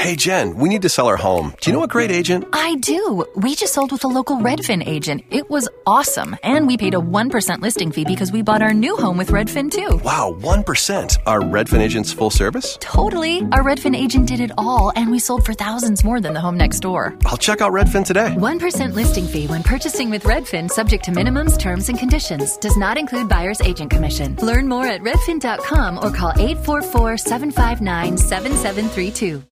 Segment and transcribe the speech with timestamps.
[0.00, 1.54] Hey, Jen, we need to sell our home.
[1.60, 2.48] Do you know a great agent?
[2.54, 3.26] I do.
[3.36, 5.24] We just sold with a local Redfin agent.
[5.28, 6.38] It was awesome.
[6.42, 9.70] And we paid a 1% listing fee because we bought our new home with Redfin
[9.70, 10.00] too.
[10.02, 11.18] Wow, 1%.
[11.26, 12.78] Are Redfin agents full service?
[12.80, 13.42] Totally.
[13.52, 16.56] Our Redfin agent did it all, and we sold for thousands more than the home
[16.56, 17.14] next door.
[17.26, 18.34] I'll check out Redfin today.
[18.38, 22.56] 1% listing fee when purchasing with Redfin, subject to minimums, terms, and conditions.
[22.56, 24.34] Does not include buyer's agent commission.
[24.36, 29.42] Learn more at redfin.com or call 844 759 7732.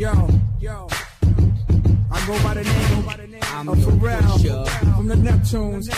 [0.00, 0.14] Yo,
[0.58, 0.88] yo.
[2.10, 5.90] I go by the name, by the name I'm of Pharrell from the Neptunes.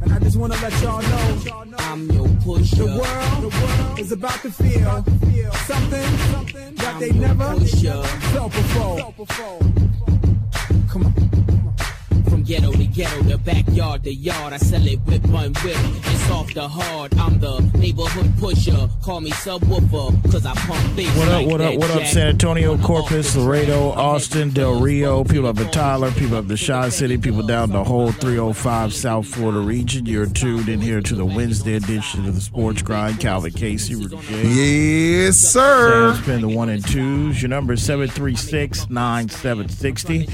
[0.00, 2.76] And I just want to let y'all know I'm your pusher.
[2.76, 5.04] the world, the world is about to feel
[5.66, 8.02] something, something that they never pusher.
[8.32, 9.60] felt before.
[10.88, 11.65] Come on.
[12.28, 14.52] From ghetto to ghetto, the backyard, the yard.
[14.52, 15.76] I sell it whip on whip.
[15.76, 17.14] It's off the hard.
[17.18, 18.88] I'm the neighborhood pusher.
[19.02, 21.16] Call me subwoofer, cause I pump bass.
[21.16, 22.06] What up, like what up, what up.
[22.06, 25.70] San Antonio, Corpus, Laredo, Austin, Del Rio, people up in.
[25.70, 30.06] Tyler, people up the Chi City, people down the whole 305 South Florida region.
[30.06, 33.20] You're tuned in here to the Wednesday edition of the Sports Grind.
[33.20, 36.14] Calvin Casey, Rudy Yes, sir.
[36.14, 37.42] Sam's been the one and twos.
[37.42, 40.28] Your number is 736 9760.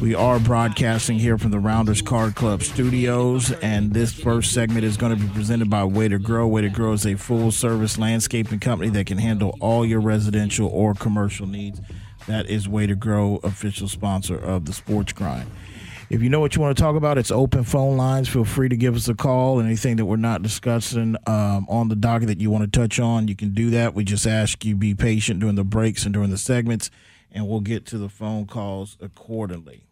[0.00, 4.96] We are broadcasting here from the Rounders Card Club studios, and this first segment is
[4.96, 6.46] going to be presented by Way to Grow.
[6.46, 10.68] Way to Grow is a full service landscaping company that can handle all your residential
[10.68, 11.80] or commercial needs.
[12.28, 15.50] That is Way to Grow, official sponsor of the Sports Grind.
[16.10, 18.28] If you know what you want to talk about, it's open phone lines.
[18.28, 19.60] Feel free to give us a call.
[19.60, 23.26] Anything that we're not discussing um, on the docket that you want to touch on,
[23.26, 23.94] you can do that.
[23.94, 26.92] We just ask you be patient during the breaks and during the segments,
[27.32, 29.85] and we'll get to the phone calls accordingly.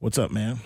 [0.00, 0.60] What's up, man?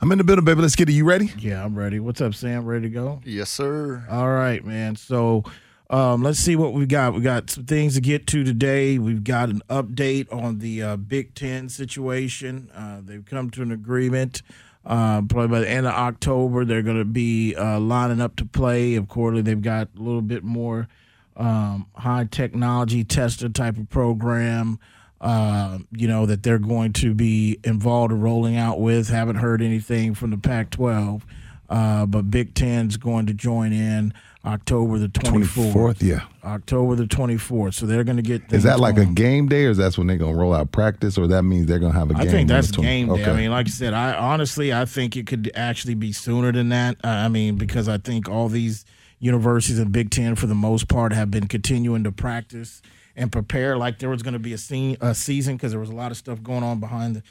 [0.00, 0.62] I'm in the building, baby.
[0.62, 0.92] Let's get it.
[0.92, 1.30] You ready?
[1.38, 2.00] Yeah, I'm ready.
[2.00, 2.64] What's up, Sam?
[2.64, 3.20] Ready to go?
[3.26, 4.06] Yes, sir.
[4.08, 4.96] All right, man.
[4.96, 5.44] So
[5.90, 7.12] um, let's see what we've got.
[7.12, 8.98] We got some things to get to today.
[8.98, 12.70] We've got an update on the uh, Big Ten situation.
[12.74, 14.40] Uh, they've come to an agreement.
[14.86, 18.46] Uh, probably by the end of October, they're going to be uh, lining up to
[18.46, 18.94] play.
[18.94, 20.88] Of course, they've got a little bit more
[21.36, 24.78] um, high technology tester type of program.
[25.20, 29.10] Uh, you know that they're going to be involved in rolling out with.
[29.10, 31.20] Haven't heard anything from the Pac-12,
[31.68, 34.14] uh, but Big Ten's going to join in
[34.44, 35.72] October the 24th.
[35.72, 36.20] 24th, yeah.
[36.42, 37.74] October the 24th.
[37.74, 38.50] So they're going to get.
[38.50, 41.18] Is that like a game day, or is that when they're gonna roll out practice,
[41.18, 42.28] or that means they're gonna have a game?
[42.28, 43.24] I think that's the 20 game day.
[43.24, 46.70] I mean, like I said, I honestly I think it could actually be sooner than
[46.70, 46.96] that.
[47.04, 48.86] Uh, I mean, because I think all these
[49.18, 52.80] universities in Big Ten, for the most part, have been continuing to practice
[53.20, 55.90] and prepare like there was going to be a, scene, a season because there was
[55.90, 57.22] a lot of stuff going on behind the,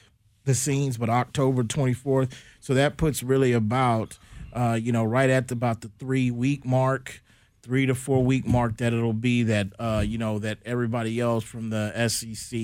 [0.46, 0.98] the scenes.
[0.98, 4.20] But October twenty fourth, so that puts really about
[4.54, 7.24] uh, you know right at the, about the three week mark
[7.64, 11.44] three to four week mark that it'll be that uh, you know that everybody else
[11.44, 12.60] from the SEC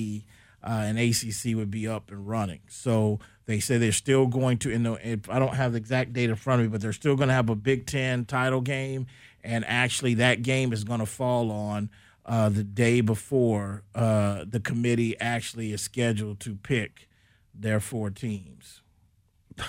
[0.63, 2.61] uh, and ACC would be up and running.
[2.67, 4.69] So they say they're still going to.
[4.69, 4.85] In
[5.29, 7.33] I don't have the exact date in front of me, but they're still going to
[7.35, 9.07] have a Big Ten title game,
[9.43, 11.89] and actually that game is going to fall on
[12.25, 17.07] uh, the day before uh, the committee actually is scheduled to pick
[17.53, 18.81] their four teams.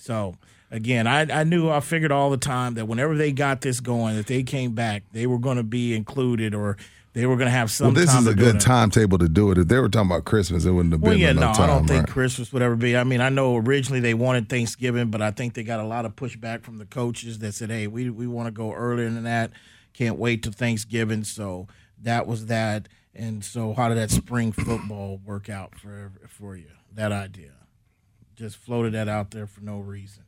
[0.00, 0.36] So
[0.70, 4.16] again, I, I knew I figured all the time that whenever they got this going,
[4.16, 6.76] that they came back, they were going to be included or
[7.14, 7.88] they were going to have some.
[7.88, 9.58] well, this is a good timetable to do it.
[9.58, 11.62] If they were talking about Christmas, it wouldn't have been Well, yeah, no, time.
[11.62, 12.08] I don't think?
[12.08, 12.96] Christmas would ever be.
[12.96, 16.04] I mean, I know originally they wanted Thanksgiving, but I think they got a lot
[16.04, 19.24] of pushback from the coaches that said, "Hey, we we want to go earlier than
[19.24, 19.50] that.
[19.94, 21.66] Can't wait till Thanksgiving." So
[22.02, 22.88] that was that.
[23.14, 26.68] And so, how did that spring football work out for for you?
[26.94, 27.50] That idea,
[28.36, 30.24] just floated that out there for no reason.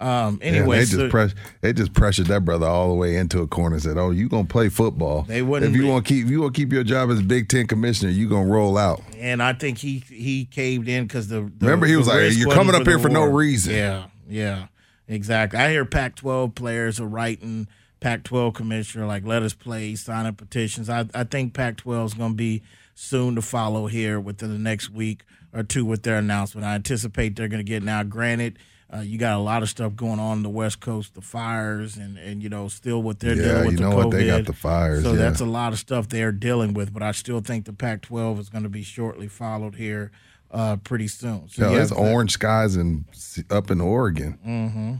[0.00, 3.16] Um, Yeah, anyway, they so- just press, they just pressured that brother all the way
[3.16, 3.74] into a corner.
[3.76, 5.22] and Said, "Oh, you gonna play football?
[5.24, 7.20] They wouldn't If you want to keep, if you want to keep your job as
[7.20, 11.28] Big Ten commissioner, you gonna roll out." and I think he he caved in because
[11.28, 13.74] the, the Remember, he the was like, "You're coming up the here for no reason.
[13.74, 14.66] Yeah, yeah,
[15.06, 15.58] exactly.
[15.58, 17.68] I hear Pac-12 players are writing
[18.00, 20.88] Pac-12 commissioner like, "Let us play," signing petitions.
[20.88, 22.62] I I think Pac-12 is going to be
[22.94, 26.66] soon to follow here within the next week or two with their announcement.
[26.66, 28.02] I anticipate they're going to get now.
[28.02, 28.58] Granted.
[28.92, 31.96] Uh, you got a lot of stuff going on in the West Coast, the fires,
[31.96, 34.04] and, and you know still what they're Yeah, dealing with you the know COVID.
[34.06, 34.10] what?
[34.10, 35.18] They got the fires, so yeah.
[35.18, 36.92] that's a lot of stuff they're dealing with.
[36.92, 40.10] But I still think the Pac-12 is going to be shortly followed here
[40.50, 41.48] uh, pretty soon.
[41.48, 43.04] So Yeah, it's orange skies and
[43.48, 44.36] up in Oregon.
[44.44, 44.94] Mm-hmm.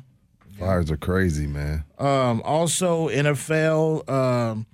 [0.61, 1.85] Fires are crazy, man.
[1.99, 4.67] Um, also, NFL um,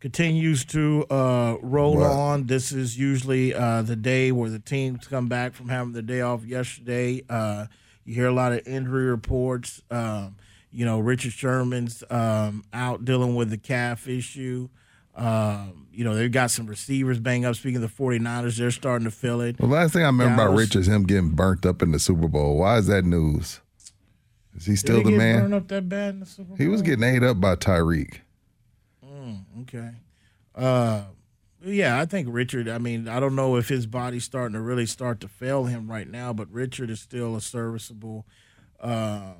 [0.00, 2.10] continues to uh, roll What?
[2.10, 2.46] on.
[2.46, 6.20] This is usually uh, the day where the teams come back from having the day
[6.20, 7.22] off yesterday.
[7.28, 7.66] Uh,
[8.04, 9.82] you hear a lot of injury reports.
[9.90, 10.36] Um,
[10.72, 14.68] you know, Richard Sherman's um, out dealing with the calf issue.
[15.14, 17.54] Um, you know, they've got some receivers banged up.
[17.54, 19.56] Speaking of the 49ers, they're starting to feel it.
[19.58, 22.00] The last thing I remember about Dallas- Rich is him getting burnt up in the
[22.00, 22.58] Super Bowl.
[22.58, 23.60] Why is that news?
[24.56, 25.40] Is he still Did he the get man?
[25.40, 26.56] burned up that bad in the Super Bowl?
[26.56, 28.20] He was getting ate up by Tyreek.
[29.62, 29.90] Okay.
[30.54, 31.02] Uh,
[31.64, 32.68] yeah, I think Richard.
[32.68, 35.90] I mean, I don't know if his body's starting to really start to fail him
[35.90, 38.26] right now, but Richard is still a serviceable,
[38.80, 39.34] um,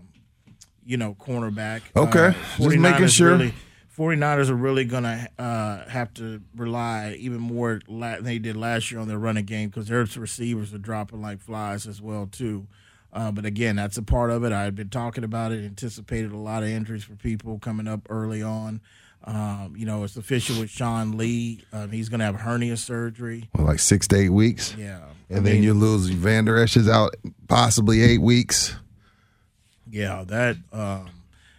[0.85, 1.83] you know, cornerback.
[1.95, 2.29] Okay.
[2.29, 3.33] Uh, Just making sure.
[3.33, 3.55] Really,
[3.97, 8.57] 49ers are really going to uh, have to rely even more la- than they did
[8.57, 12.27] last year on their running game because their receivers are dropping like flies as well
[12.27, 12.67] too.
[13.15, 14.53] Uh, but again, that's a part of it.
[14.53, 18.01] I had been talking about it, anticipated a lot of injuries for people coming up
[18.11, 18.81] early on.
[19.23, 21.65] Um, you know, it's official with Sean Lee.
[21.73, 23.49] Um, he's going to have hernia surgery.
[23.55, 24.75] Well, like six to eight weeks.
[24.77, 25.01] Yeah.
[25.31, 27.15] And I then mean, you lose Vander Esch is out
[27.49, 28.75] possibly eight weeks.
[29.89, 31.09] Yeah, that um,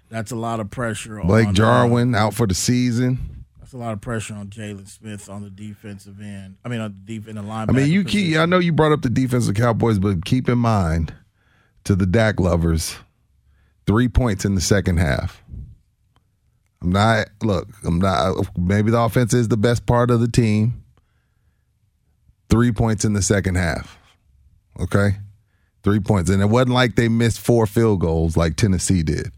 [0.10, 3.46] that's a lot of pressure Blake on uh, Jarwin out for the season.
[3.60, 6.58] that's a lot of pressure on Jaylon Smith on the defensive end.
[6.66, 7.70] I mean, on the deep in the linebacker.
[7.70, 8.38] I mean, you keep.
[8.38, 11.14] I know you brought up the defensive Cowboys, but keep in mind
[11.86, 12.96] to the Dak lovers,
[13.88, 15.42] three points in the second half.
[16.82, 17.30] I'm not.
[17.42, 18.58] Look, I'm not.
[18.58, 20.84] Maybe the offense is the best part of the team.
[22.50, 23.98] Three points in the second half.
[24.80, 25.18] Okay,
[25.84, 29.32] three points, and it wasn't like they missed four field goals like Tennessee did.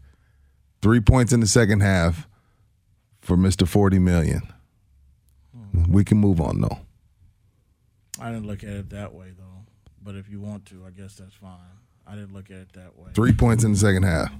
[0.82, 2.28] Three points in the second half
[3.20, 4.42] for Mister Forty Million.
[5.88, 6.78] We can move on though.
[8.20, 9.44] I didn't look at it that way though.
[10.02, 11.77] But if you want to, I guess that's fine.
[12.08, 13.10] I didn't look at it that way.
[13.14, 14.32] Three points in the second half.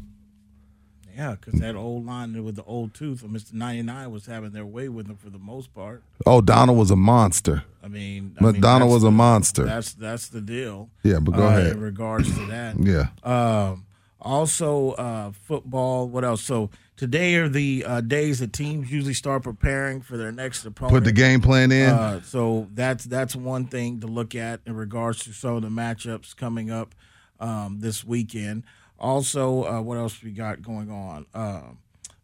[1.18, 3.52] Yeah, because that old line with the old tooth of Mr.
[3.52, 6.04] 99 was having their way with them for the most part.
[6.24, 7.64] Oh, Donald was a monster.
[7.82, 9.64] I mean, I mean, Donald was a monster.
[9.64, 10.90] That's that's the deal.
[11.02, 11.72] Yeah, but go uh, ahead.
[11.72, 13.08] In regards to that, Yeah.
[13.24, 13.84] Um,
[14.20, 16.08] also, uh, football.
[16.08, 16.42] What else?
[16.42, 20.94] So today are the uh, days that teams usually start preparing for their next opponent.
[20.94, 21.90] Put the game plan in.
[21.90, 25.68] Uh, so that's that's one thing to look at in regards to some of the
[25.68, 26.94] matchups coming up
[27.40, 28.64] um, this weekend.
[28.98, 31.26] Also, uh, what else we got going on?
[31.32, 31.62] Uh,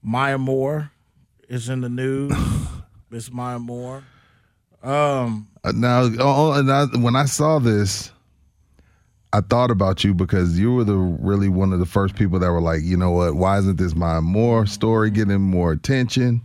[0.03, 0.91] Maya Moore
[1.49, 2.33] is in the news.
[3.11, 4.03] Miss Maya Moore.
[4.83, 8.11] Um, Uh, now, oh, and I, when I saw this,
[9.33, 12.51] I thought about you because you were the really one of the first people that
[12.51, 13.35] were like, you know what?
[13.35, 16.43] Why isn't this Maya Moore story getting more attention?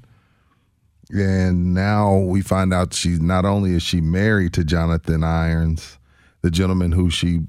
[1.11, 5.97] And now we find out she's not only is she married to Jonathan Irons,
[6.41, 7.41] the gentleman who she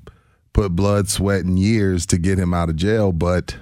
[0.60, 3.56] put blood, sweat, and years to get him out of jail, but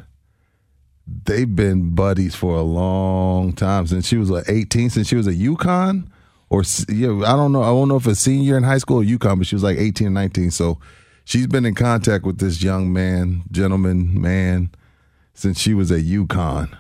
[1.07, 5.27] they've been buddies for a long time since she was like 18, since she was
[5.27, 6.09] a UConn
[6.51, 7.63] or yeah, I don't know.
[7.63, 9.79] I don't know if a senior in high school or UConn, but she was like
[9.79, 10.51] 18 or 19.
[10.51, 10.79] So
[11.25, 14.71] she's been in contact with this young man, gentleman, man,
[15.35, 16.77] since she was a UConn.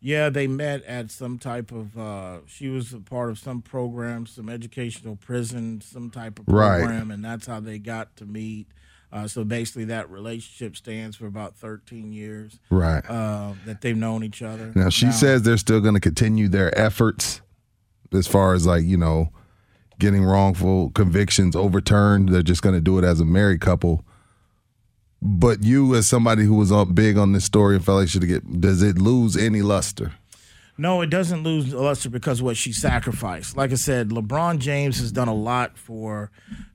[0.00, 1.96] Yeah, they met at some type of.
[1.96, 6.80] Uh, she was a part of some program, some educational prison, some type of Right.
[6.80, 8.66] program, and that's how they got to meet.
[9.12, 13.04] Uh, so basically, that relationship stands for about 13 years Right.
[13.08, 14.72] uh, that they've known each other.
[14.74, 17.42] Now she says they're still going to continue their efforts
[18.12, 19.30] as far as like you know
[19.98, 22.30] getting wrongful convictions overturned.
[22.30, 24.04] They're just going to do it as a married couple.
[25.20, 28.18] But you, as somebody who was on big on this story and felt like she
[28.18, 30.12] should get, does it lose any luster?
[30.78, 33.56] No, it doesn't lose luster because of what she sacrificed.
[33.56, 36.30] Like I said, LeBron James has done a lot for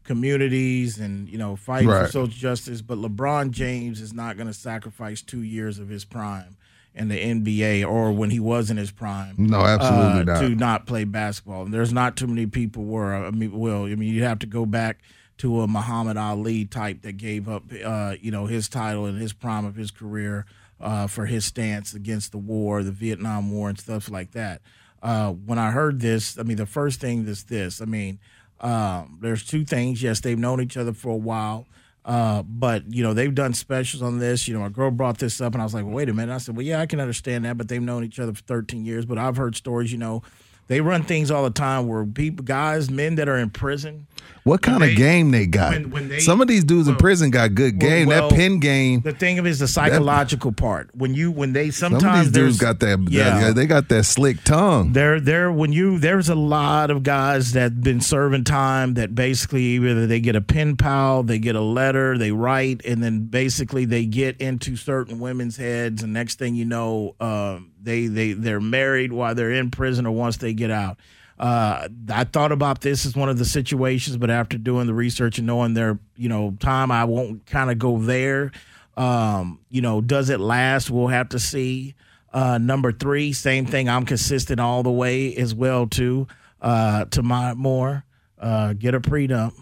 [0.08, 2.06] communities and you know fighting Right.
[2.08, 6.06] for social justice, but LeBron James is not going to sacrifice two years of his
[6.06, 6.58] prime
[6.96, 9.36] in the NBA or when he was in his prime.
[9.38, 10.40] No, absolutely uh, not.
[10.42, 13.14] To not play basketball, and there's not too many people were.
[13.14, 15.00] I mean, well, I mean, you have to go back
[15.40, 19.34] to a Muhammad Ali type that gave up, uh, you know, his title in his
[19.34, 20.48] prime of his career
[20.82, 24.62] uh, for his stance against the war, the Vietnam War, and stuff like that.
[25.04, 27.82] Uh, when I heard this, I mean, the first thing is this.
[27.82, 28.18] I mean,
[28.62, 30.02] um, there's two things.
[30.02, 31.68] Yes, they've known each other for a while.
[32.08, 34.48] Uh, but you know they've done specials on this.
[34.48, 36.34] You know, my girl brought this up, and I was like, well, "Wait a minute."
[36.34, 38.86] I said, "Well, yeah, I can understand that, but they've known each other for 13
[38.86, 39.92] years." But I've heard stories.
[39.92, 40.24] You know,
[40.68, 44.08] they run things all the time where people, guys, men that are in prison,
[44.48, 45.74] What kind they- of game they got?
[45.74, 48.08] when- when they- Some of these dudes in prison got good game.
[48.08, 49.02] well, that pin game.
[49.02, 50.90] the thing of it is the psychological part.
[50.96, 53.00] When you when they Some sometimes of these dudes got that.
[53.10, 53.40] yeah.
[53.42, 54.94] that- they got that slick tongue.
[54.94, 55.52] There, there.
[55.52, 60.20] When you there's a lot of guys that been serving time that basically either they
[60.22, 64.38] get a pen pal, they get a letter, they write, and then basically they get
[64.40, 69.36] into certain women's heads, and next thing you know, um, they they they're married while
[69.36, 70.98] they're in prison or once they get out.
[71.40, 75.38] Uh, I thought about this as one of the situations, but after doing the research
[75.38, 78.52] and knowing their you know time, I won't kind of go there.
[78.96, 80.90] Um, you know, does it last?
[80.90, 81.94] We'll have to see.
[82.34, 83.88] Uh, number three, same thing.
[83.88, 86.28] I'm consistent all the way as well too.
[86.62, 88.04] uh, to Maya Moore,
[88.40, 89.54] Uh, get a prenup.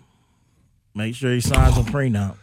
[0.94, 2.38] Make sure he signs a prenup.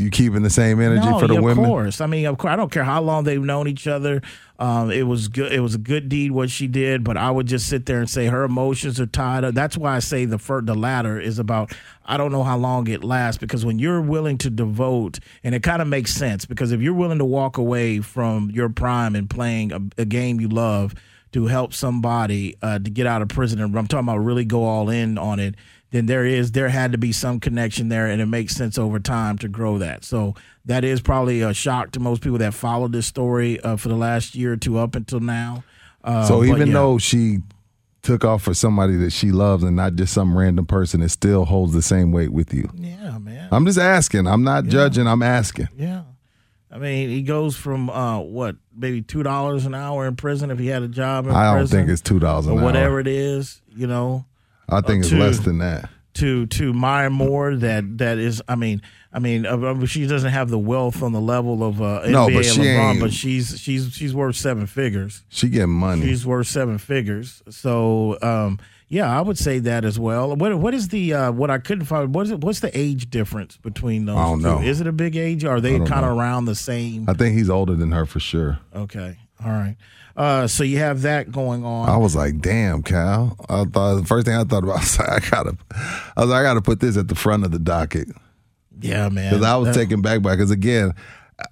[0.00, 1.64] You keeping the same energy No, for the yeah, women?
[1.64, 2.00] Of course.
[2.00, 2.52] I mean, of course.
[2.52, 4.22] I don't care how long they've known each other.
[4.58, 5.52] Um, it was good.
[5.52, 7.04] It was a good deed what she did.
[7.04, 9.54] But I would just sit there and say her emotions are tied up.
[9.54, 11.72] That's why I say the fir- the latter is about.
[12.06, 15.62] I don't know how long it lasts because when you're willing to devote, and it
[15.62, 19.28] kind of makes sense because if you're willing to walk away from your prime and
[19.28, 20.94] playing a, a game you love
[21.32, 24.64] to help somebody uh, to get out of prison, and I'm talking about really go
[24.64, 25.54] all in on it
[25.90, 28.98] then there is there had to be some connection there and it makes sense over
[29.00, 32.92] time to grow that so that is probably a shock to most people that followed
[32.92, 35.64] this story uh, for the last year or two up until now
[36.04, 36.74] uh, So even yeah.
[36.74, 37.38] though she
[38.02, 41.44] took off for somebody that she loves and not just some random person, it still
[41.44, 42.70] holds the same weight with you.
[42.74, 44.26] yeah man I'm just asking.
[44.26, 45.06] I'm not judging.
[45.06, 45.68] I'm asking.
[45.76, 46.02] yeah
[46.72, 50.58] I mean, he goes from uh, what, maybe two dollars an hour in prison if
[50.60, 52.64] he had a job in I don't prison, think it's two dollars an or hour.
[52.64, 54.24] whatever it is, you know.
[54.70, 55.18] I think it's two.
[55.18, 55.88] less than that.
[56.14, 60.30] to to Maya Moore that that is I mean I mean uh, uh, she doesn't
[60.30, 63.12] have the wealth on the level of uh, NBA No, but she LeBron, ain't- but
[63.12, 65.22] she's she's she's worth seven figures.
[65.28, 66.02] She getting money.
[66.02, 67.42] She's worth seven figures.
[67.50, 68.58] So um,
[68.88, 70.34] yeah, I would say that as well.
[70.34, 72.12] What what is the uh, what I couldn't find?
[72.12, 72.40] What is it?
[72.40, 74.16] What's the age difference between those?
[74.16, 74.44] I don't two?
[74.46, 74.60] know.
[74.62, 75.44] Is it a big age?
[75.44, 77.08] Or are they kind of around the same?
[77.08, 78.58] I think he's older than her for sure.
[78.74, 79.76] Okay, all right.
[80.16, 81.88] Uh, so you have that going on.
[81.88, 83.36] I was like, damn, Cal.
[83.48, 85.56] I thought the first thing I thought about I was like, I gotta
[86.16, 88.08] I was like, I gotta put this at the front of the docket.
[88.80, 89.32] yeah, man.
[89.32, 90.92] Because I was That- taken back by because again,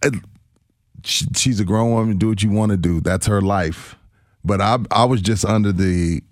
[0.05, 0.11] I,
[1.05, 2.19] she, she's a grown woman.
[2.19, 3.01] Do what you want to do.
[3.01, 3.97] That's her life.
[4.45, 6.23] But I I was just under the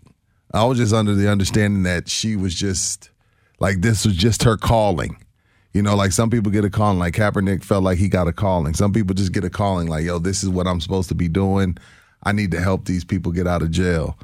[0.52, 3.10] I was just under the understanding that she was just
[3.60, 5.16] like this was just her calling.
[5.72, 6.98] You know, like some people get a calling.
[6.98, 8.72] Like Kaepernick felt like he got a calling.
[8.74, 9.88] Some people just get a calling.
[9.88, 11.76] Like, yo, this is what I'm supposed to be doing.
[12.26, 14.18] I need to help these people get out of jail.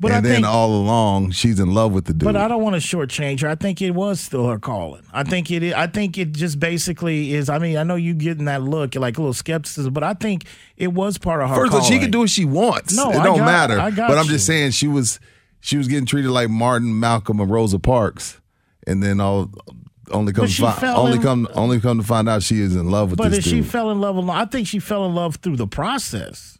[0.00, 2.22] But and I then think- all along, she's in love with the dude.
[2.24, 3.48] But I don't want to shortchange her.
[3.48, 5.02] I think it was still her calling.
[5.12, 5.74] I think it.
[5.74, 7.48] I think it just basically is.
[7.48, 10.44] I mean, I know you getting that look, like a little skepticism, but I think
[10.76, 11.56] it was part of her.
[11.56, 12.94] First of all, she can do what she wants.
[12.96, 13.80] No, it I don't got- matter.
[13.80, 14.30] I got but I'm you.
[14.32, 15.18] just saying she was
[15.60, 18.40] she was getting treated like Martin, Malcolm, and Rosa Parks,
[18.86, 19.50] and then all
[20.12, 22.88] only come But find, only in- come only come to find out she is in
[22.88, 25.36] love with But this if she fell in love I think she fell in love
[25.36, 26.57] through the process.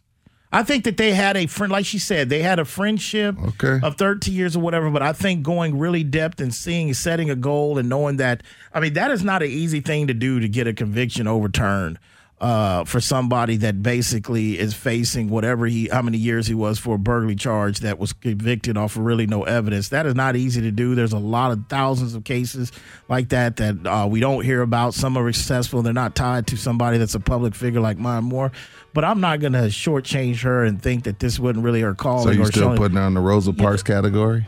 [0.51, 3.79] I think that they had a friend, like she said, they had a friendship Okay.
[3.83, 4.89] of 13 years or whatever.
[4.89, 8.41] But I think going really depth and seeing, setting a goal and knowing that,
[8.73, 11.99] I mean, that is not an easy thing to do to get a conviction overturned
[12.41, 16.95] uh, for somebody that basically is facing whatever he, how many years he was for
[16.95, 19.89] a burglary charge that was convicted off of really no evidence.
[19.89, 20.95] That is not easy to do.
[20.95, 22.71] There's a lot of thousands of cases
[23.07, 24.93] like that that uh, we don't hear about.
[24.95, 25.81] Some are successful.
[25.83, 28.51] They're not tied to somebody that's a public figure like Maya Moore.
[28.93, 32.23] But I'm not going to shortchange her and think that this wasn't really her calling.
[32.25, 34.47] so you or still showing- putting her in the Rosa Parks category?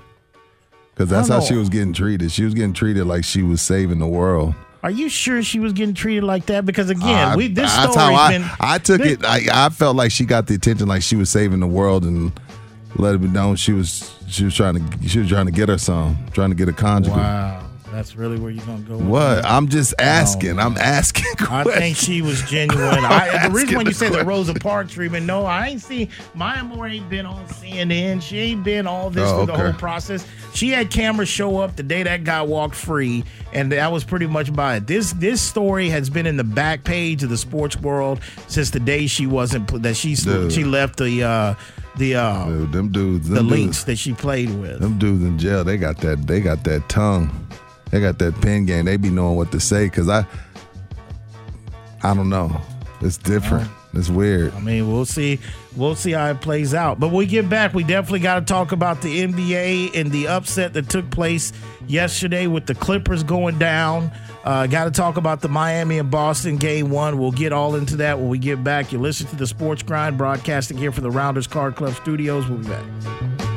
[0.94, 2.32] Because that's how don't she was getting treated.
[2.32, 4.54] She was getting treated like she was saving the world.
[4.84, 6.66] Are you sure she was getting treated like that?
[6.66, 8.50] Because again, I- we this how I, been.
[8.60, 9.24] I took this- it.
[9.26, 12.32] I, I felt like she got the attention, like she was saving the world, and
[12.96, 15.70] let it be known she was she was trying to she was trying to get
[15.70, 17.18] her some, trying to get a conjugal.
[17.20, 18.98] Wow, that's really where you're gonna go.
[18.98, 19.46] with What?
[19.46, 20.60] I'm just asking.
[20.60, 21.26] I'm asking.
[21.50, 22.84] I think she was genuine.
[23.06, 24.24] I, the reason when you the say the.
[24.24, 28.22] Rosa Parks treatment, no, I ain't seen Maya Moore ain't been on CNN.
[28.22, 29.62] She ain't been all this Oh, through the okay.
[29.64, 30.26] whole process.
[30.54, 34.28] She had cameras show up the day that guy walked free, and that was pretty
[34.28, 34.88] much by it.
[34.88, 38.80] This this story has been in the back page of the sports world since the
[38.80, 40.52] day she wasn't pl- that she Dude.
[40.52, 41.56] she left the uh,
[41.98, 44.80] the uh, Dude, them dudes, the them links that she played with.
[44.80, 45.64] them dudes in jail.
[45.64, 46.26] They got that.
[46.28, 47.48] They got that tongue.
[47.92, 48.86] They got that pen game.
[48.86, 49.90] They be knowing what to say.
[49.90, 50.26] Cause I,
[52.04, 52.60] I don't know.
[53.02, 53.70] It's different.
[53.94, 54.54] It's weird.
[54.54, 55.40] I mean, we'll see.
[55.76, 57.00] We'll see how it plays out.
[57.00, 60.30] But when we get back, we definitely got to talk about the NBA and the
[60.30, 61.52] upset that took place
[61.88, 64.12] yesterday with the Clippers going down.
[64.44, 67.20] Uh, got to talk about the Miami and Boston game one.
[67.20, 68.92] We'll get all into that when we get back.
[68.92, 72.48] You listen to the Sports Grind broadcasting here from the Rounders Card Club Studios.
[72.48, 73.51] We'll be back.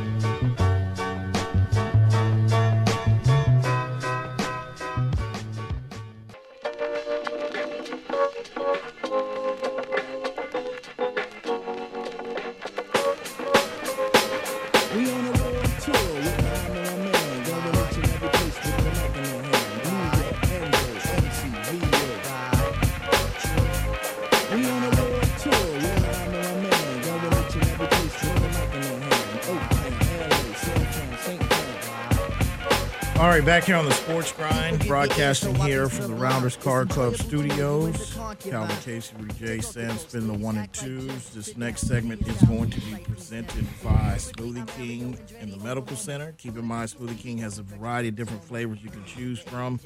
[33.24, 38.16] Right, back here on the Sports Grind, broadcasting here from the Rounders Card Club studios.
[38.38, 39.60] Calvin Casey, J.
[39.60, 41.30] Sam spin the one and twos.
[41.30, 46.32] This next segment is going to be presented by Smoothie King in the Medical Center.
[46.38, 49.80] Keep in mind, Smoothie King has a variety of different flavors you can choose from.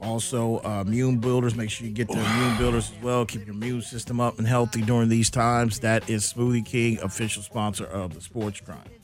[0.00, 1.56] Also, uh, immune builders.
[1.56, 3.26] Make sure you get the immune builders as well.
[3.26, 5.80] Keep your immune system up and healthy during these times.
[5.80, 8.99] That is Smoothie King, official sponsor of the Sports Grind.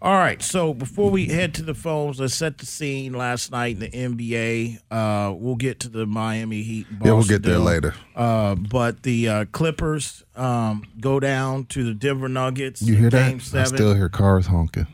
[0.00, 3.82] All right, so before we head to the phones, let's set the scene last night
[3.82, 4.78] in the NBA.
[4.92, 6.86] Uh, we'll get to the Miami Heat.
[7.04, 7.94] Yeah, we'll get there later.
[8.14, 12.80] Uh, but the uh, Clippers um, go down to the Denver Nuggets.
[12.80, 13.54] You hear game that?
[13.60, 14.86] I still hear cars honking.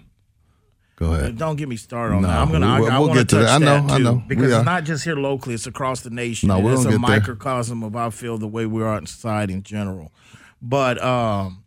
[0.97, 1.37] Go ahead.
[1.37, 2.39] Don't get me started on No, that.
[2.39, 2.81] I'm gonna.
[2.81, 3.49] we- I, I we'll get to that.
[3.49, 4.23] I know, I too, know.
[4.27, 6.49] because it's not just here locally; it's across the nation.
[6.49, 6.99] No, we're it's a get there.
[7.01, 10.13] microcosm of I feel the way we are in society in general.
[10.63, 11.64] But um,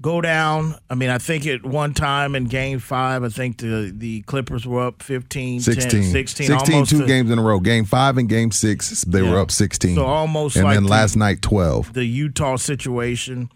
[0.00, 0.74] go down.
[0.90, 4.66] I mean, I think at one time in Game Five, I think the the Clippers
[4.66, 5.90] were up 15, 16.
[5.90, 7.60] 10, 16, 16 almost two to- games in a row.
[7.60, 9.30] Game five and game six, they Yeah.
[9.32, 9.94] were up 16.
[9.96, 11.92] So almost And like then the- last night, 12.
[11.92, 13.50] the Utah situation.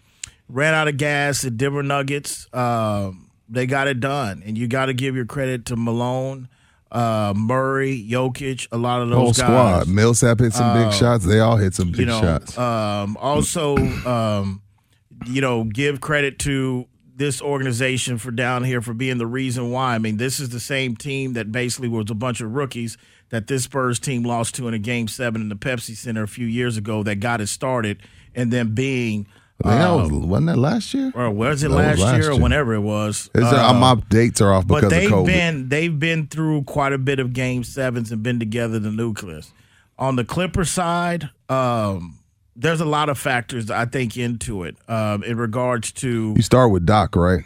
[0.49, 2.47] Ran out of gas at Denver Nuggets.
[2.53, 6.47] Um, they got it done, and you got to give your credit to Malone,
[6.89, 9.35] uh, Murray, Jokic, a lot of those Whole guys.
[9.35, 9.87] squad.
[9.89, 11.25] Millsap hit some big shots.
[11.25, 12.57] They all hit some big you know, shots.
[12.57, 13.75] um, also,
[14.05, 14.61] um,
[15.25, 19.95] you know, give credit to this organization for down here for being the reason why.
[19.95, 22.97] I mean, this is the same team that basically was a bunch of rookies
[23.29, 26.27] that this Spurs team lost to in a game seven in the Pepsi Center a
[26.27, 28.01] few years ago that got it started,
[28.35, 29.27] and then being.
[29.63, 31.11] That um, was, wasn't that last year?
[31.15, 33.29] or was it That was last, last year or whenever it was?
[33.33, 36.99] There, Uh, my dates are off because but they've been they've been through quite a
[36.99, 39.51] bit of game sevens and been together the nucleus.
[39.97, 42.19] On the Clipper side, um,
[42.57, 46.71] there's a lot of factors I think into it um, in regards to you start
[46.71, 47.43] with Doc, right?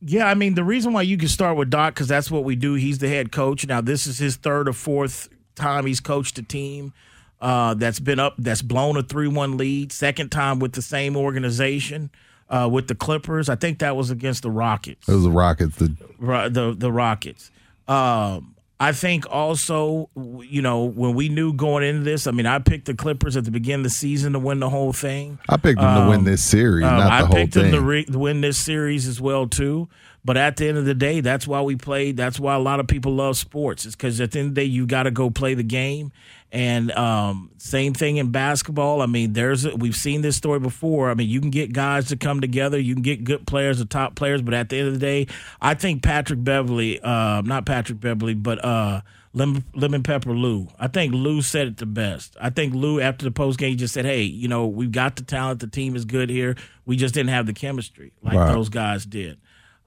[0.00, 0.26] yeah.
[0.26, 2.74] I mean the reason why you can start with Doc because that's what we do.
[2.74, 3.80] He's the head coach now.
[3.80, 6.92] This is his third or fourth time he's coached a team.
[7.40, 9.92] Uh, that's been up, that's blown a 3 1 lead.
[9.92, 12.10] Second time with the same organization,
[12.48, 13.48] uh, with the Clippers.
[13.48, 15.08] I think that was against the Rockets.
[15.08, 15.76] It was the Rockets.
[15.76, 17.50] The, the the Rockets.
[17.86, 18.53] Um,
[18.84, 22.84] I think also, you know, when we knew going into this, I mean, I picked
[22.84, 25.38] the Clippers at the beginning of the season to win the whole thing.
[25.48, 27.80] I picked them to win this series, Um, not I the whole picked them to,
[27.80, 29.88] re- to win this series as well too.
[30.26, 32.12] But at the end of the day, that's why we play.
[32.12, 33.84] That's why a lot of people love sports.
[33.84, 36.12] It's because at the end of the day, you got to go play the game.
[36.50, 39.02] And um, same thing in basketball.
[39.02, 41.10] I mean, there's a, we've seen this story before.
[41.10, 42.78] I mean, you can get guys to come together.
[42.78, 44.40] You can get good players, the top players.
[44.40, 45.26] But at the end of the day,
[45.60, 49.00] I think Patrick Beverley, uh, not Patrick Beverley, but uh,
[49.34, 50.68] Lemon, Lemon Pepper Lou.
[50.78, 52.36] I think Lou said it the best.
[52.40, 55.24] I think Lou, after the post game, just said, "Hey, you know, we've got the
[55.24, 55.58] talent.
[55.60, 56.54] The team is good here.
[56.86, 58.52] We just didn't have the chemistry like Right.
[58.52, 59.38] those guys did."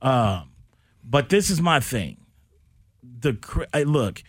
[0.02, 0.52] Um,
[1.04, 2.18] but this is my thing.
[3.02, 3.38] The
[3.86, 4.24] look,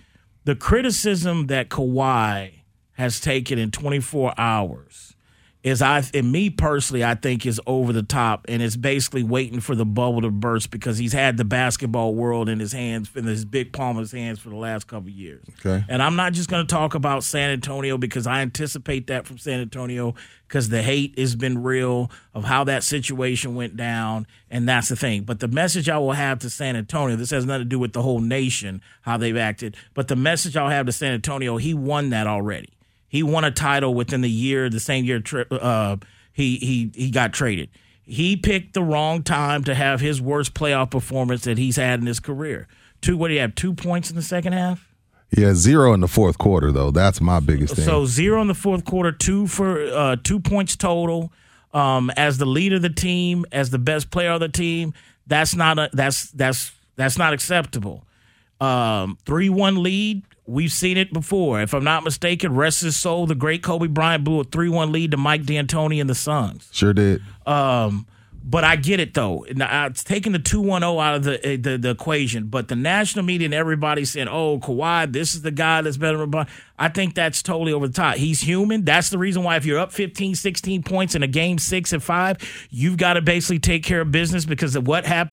[0.45, 5.15] the criticism that Kawhi has taken in 24 hours
[5.65, 9.61] is I and me personally I think is over the top and it's basically waiting
[9.61, 13.25] for the bubble to burst because he's had the basketball world in his hands in
[13.25, 15.45] his big palm of his hands for the last couple of years.
[15.59, 15.85] Okay.
[15.89, 19.39] And I'm not just going to talk about San Antonio because I anticipate that from
[19.39, 20.15] San Antonio
[20.47, 24.97] because the hate has been real of how that situation went down and that's the
[24.97, 25.25] thing.
[25.25, 27.95] But the message I will have to San Antonio, this has nothing to do with
[27.95, 31.75] the whole nation how they've acted, but the message I'll have to San Antonio, he
[31.75, 32.69] won that already.
[33.09, 35.97] He won a title within the year, the same year tri- uh,
[36.33, 37.71] he he he got traded.
[38.05, 42.07] He picked the wrong time to have his worst playoff performance that he's had in
[42.07, 42.67] his career.
[43.01, 43.55] Two, what do you have?
[43.55, 44.89] Two points in the second half.
[45.37, 46.91] yeah, zero in the fourth quarter, though.
[46.91, 47.85] That's my biggest thing.
[47.85, 51.33] So zero in the fourth quarter, two for uh, two points total.
[51.75, 54.95] Um, as the leader of the team, as the best player of the team,
[55.27, 58.05] that's not a, that's that's that's not acceptable.
[58.61, 60.23] Um, three one lead.
[60.49, 61.61] We've seen it before.
[61.61, 64.91] If I'm not mistaken, rest his soul, the great Kobe Bryant blew a three one
[64.93, 66.71] lead to Mike D'Antoni and the Suns.
[66.73, 67.21] sure did.
[67.47, 68.07] Um,
[68.43, 69.45] but I get it though.
[69.55, 72.47] Now, It's taking the two one zero out of the, uh, the the equation.
[72.47, 76.17] But the national media and everybody saying, "Oh, Kawhi, this is the guy that's better."
[76.25, 76.47] than
[76.79, 78.15] I think that's totally over the top.
[78.17, 78.85] He's human.
[78.87, 82.03] That's the reason why if you're up 15, 16 points in a game six and
[82.03, 82.39] five,
[82.71, 85.33] you've got to basically take care of business because of what happened.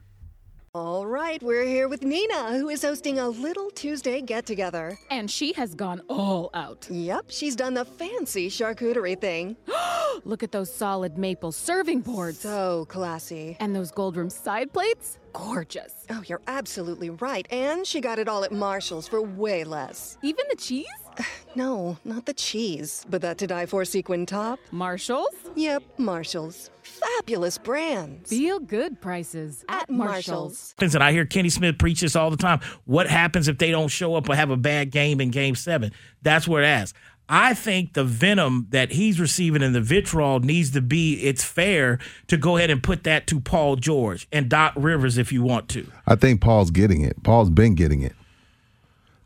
[0.73, 4.97] All right, we're here with Nina, who is hosting a little Tuesday get together.
[5.09, 6.87] And she has gone all out.
[6.89, 9.57] Yep, she's done the fancy charcuterie thing.
[10.23, 12.39] Look at those solid maple serving boards.
[12.39, 13.57] So classy.
[13.59, 15.19] And those gold rim side plates?
[15.33, 16.05] Gorgeous.
[16.09, 17.45] Oh, you're absolutely right.
[17.51, 20.17] And she got it all at Marshall's for way less.
[20.21, 20.87] Even the cheese?
[21.53, 24.57] No, not the cheese, but that to die for sequin top.
[24.71, 25.35] Marshall's?
[25.55, 26.69] Yep, Marshall's.
[26.81, 28.29] Fabulous brands.
[28.29, 30.73] Feel good prices at, At Marshall's.
[30.79, 30.95] Marshalls.
[30.95, 32.61] And I hear Kenny Smith preach this all the time.
[32.85, 35.91] What happens if they don't show up or have a bad game in game seven?
[36.21, 36.93] That's where it is.
[37.27, 41.99] I think the venom that he's receiving and the vitriol needs to be, it's fair
[42.27, 45.67] to go ahead and put that to Paul George and Doc Rivers if you want
[45.69, 45.89] to.
[46.07, 47.23] I think Paul's getting it.
[47.23, 48.13] Paul's been getting it.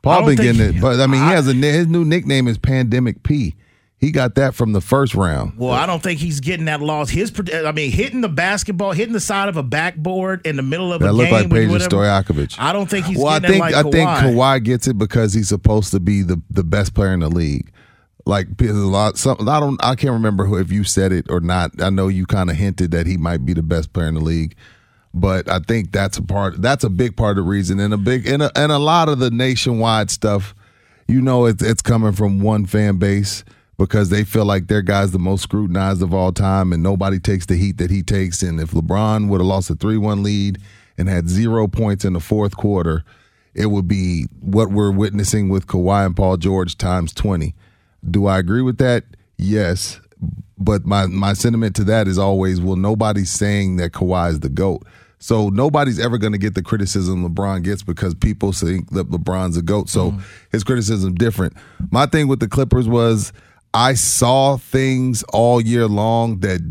[0.06, 3.24] Paul been getting it, but I mean, he has a his new nickname is Pandemic
[3.24, 3.56] P.
[3.98, 5.58] He got that from the first round.
[5.58, 7.10] Well, I don't think he's getting that loss.
[7.10, 10.92] His, I mean, hitting the basketball, hitting the side of a backboard in the middle
[10.94, 11.34] of That a looked game.
[11.44, 12.56] like with Peja whatever- Stojakovic.
[12.60, 14.64] I don't think he's well, I think that like I think Kawhi.
[14.64, 17.72] Gets it because he's supposed to be the the best player in the league.
[18.28, 21.40] Like a lot, some I don't, I can't remember who, if you said it or
[21.40, 21.80] not.
[21.82, 24.20] I know you kind of hinted that he might be the best player in the
[24.22, 24.56] league,
[25.16, 26.62] but I think that's a part.
[26.62, 29.08] That's a big part of the reason, and a big and a, and a lot
[29.08, 30.54] of the nationwide stuff.
[31.08, 33.46] You know, it's it's coming from one fan base
[33.78, 37.46] because they feel like their guy's the most scrutinized of all time, and nobody takes
[37.46, 38.44] the heat that he takes.
[38.44, 40.58] And if LeBron would have lost a three-one lead
[40.98, 43.06] and had zero points in the fourth quarter,
[43.54, 47.56] it would be what we're witnessing with Kawhi and Paul George times 20.
[48.10, 49.06] Do I agree with that?
[49.38, 50.02] Yes.
[50.58, 54.50] But my, my sentiment to that is always well, nobody's saying that Kawhi is the
[54.50, 54.86] GOAT.
[55.26, 59.58] So nobody's ever going to get the criticism LeBron gets because people think that LeBron's
[59.58, 59.90] a GOAT.
[59.90, 60.12] So
[60.52, 61.54] his criticism different.
[61.90, 63.34] My thing with the Clippers was
[63.74, 66.62] I saw things all year long that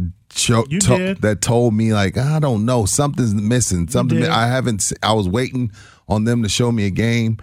[0.71, 3.88] You to- that told me like I don't know something's missing.
[3.88, 4.19] Something.
[4.31, 4.83] I haven't.
[4.83, 5.73] se- I was waiting
[6.09, 7.38] on them to show me a game,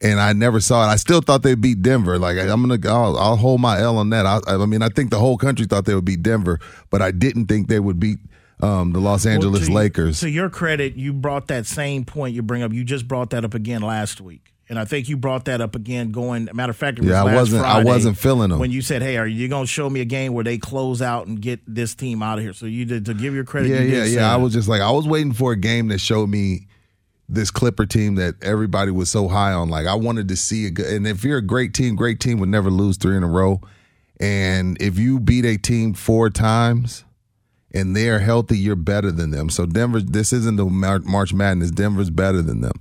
[0.00, 0.92] and I never saw it.
[0.92, 2.18] I still thought they'd beat Denver.
[2.18, 4.26] Like I'm gonna, I'll, I'll hold my L on that.
[4.26, 6.58] I, I mean, I think the whole country thought they would beat Denver,
[6.90, 8.18] but I didn't think they would beat
[8.62, 10.20] um, the Los Angeles Well, to- Lakers.
[10.20, 12.72] To your credit, you brought that same point you bring up.
[12.72, 14.52] You just brought that up again last week.
[14.68, 16.12] And I think you brought that up again.
[16.12, 18.60] Going, matter of fact, it was Yeah, I wasn't- I Friday wasn't feeling 'em.
[18.60, 21.02] when you said, "Hey, are you going to show me a game where they close
[21.02, 23.70] out and get this team out of here?" So you did to give your credit.
[23.70, 24.32] yeah, you did yeah, yeah.
[24.32, 26.68] I was just like, I was waiting for a game that showed me
[27.28, 29.68] this Clipper team that everybody was so high on.
[29.70, 30.86] Like, I wanted to see a good.
[30.86, 33.60] And if you're a great team, great team would never lose three in a row.
[34.20, 37.04] And if you beat a team four times
[37.72, 39.48] and they are healthy, you're better than them.
[39.48, 41.70] So Denver, this isn't the March Madness.
[41.70, 42.80] Denver's better than them.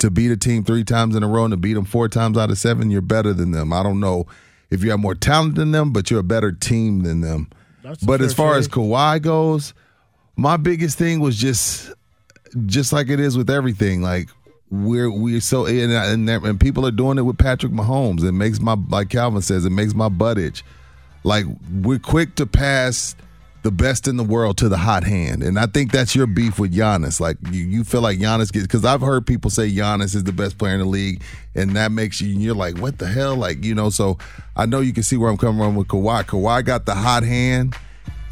[0.00, 2.36] To beat a team three times in a row and to beat them four times
[2.36, 3.72] out of seven, you're better than them.
[3.72, 4.26] I don't know
[4.70, 7.48] if you have more talent than them, but you're a better team than them.
[7.82, 8.82] That's But as far as trade.
[8.82, 9.72] Kawhi goes,
[10.36, 11.92] my biggest thing was just
[12.66, 14.02] just like it is with everything.
[14.02, 14.28] Like
[14.70, 18.24] we're we're so and, and, and people are doing it with Patrick Mahomes.
[18.24, 20.64] It makes my like Calvin says, it makes my butt itch.
[21.22, 21.46] Like
[21.82, 23.14] we're quick to pass
[23.66, 26.60] the best in the world to the hot hand, and I think that's your beef
[26.60, 27.18] with Giannis.
[27.18, 30.30] Like you, you feel like Giannis gets because I've heard people say Giannis is the
[30.30, 31.20] best player in the league,
[31.56, 33.34] and that makes you you're like, what the hell?
[33.34, 33.90] Like you know.
[33.90, 34.18] So
[34.54, 36.22] I know you can see where I'm coming from with Kawhi.
[36.26, 37.74] Kawhi got the hot hand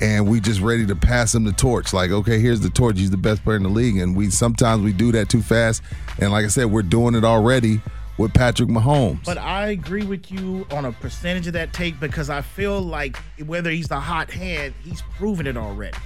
[0.01, 1.93] and we just ready to pass him the torch.
[1.93, 2.97] Like, okay, here's the torch.
[2.97, 5.83] He's the best player in the league, and we sometimes we do that too fast.
[6.21, 7.81] And like I said, we're doing it already
[8.19, 9.25] with Patrick Mahomes.
[9.25, 13.17] But I agree with you on a percentage of that take because I feel like
[13.45, 15.97] whether he's the hot hand, he's proven it already.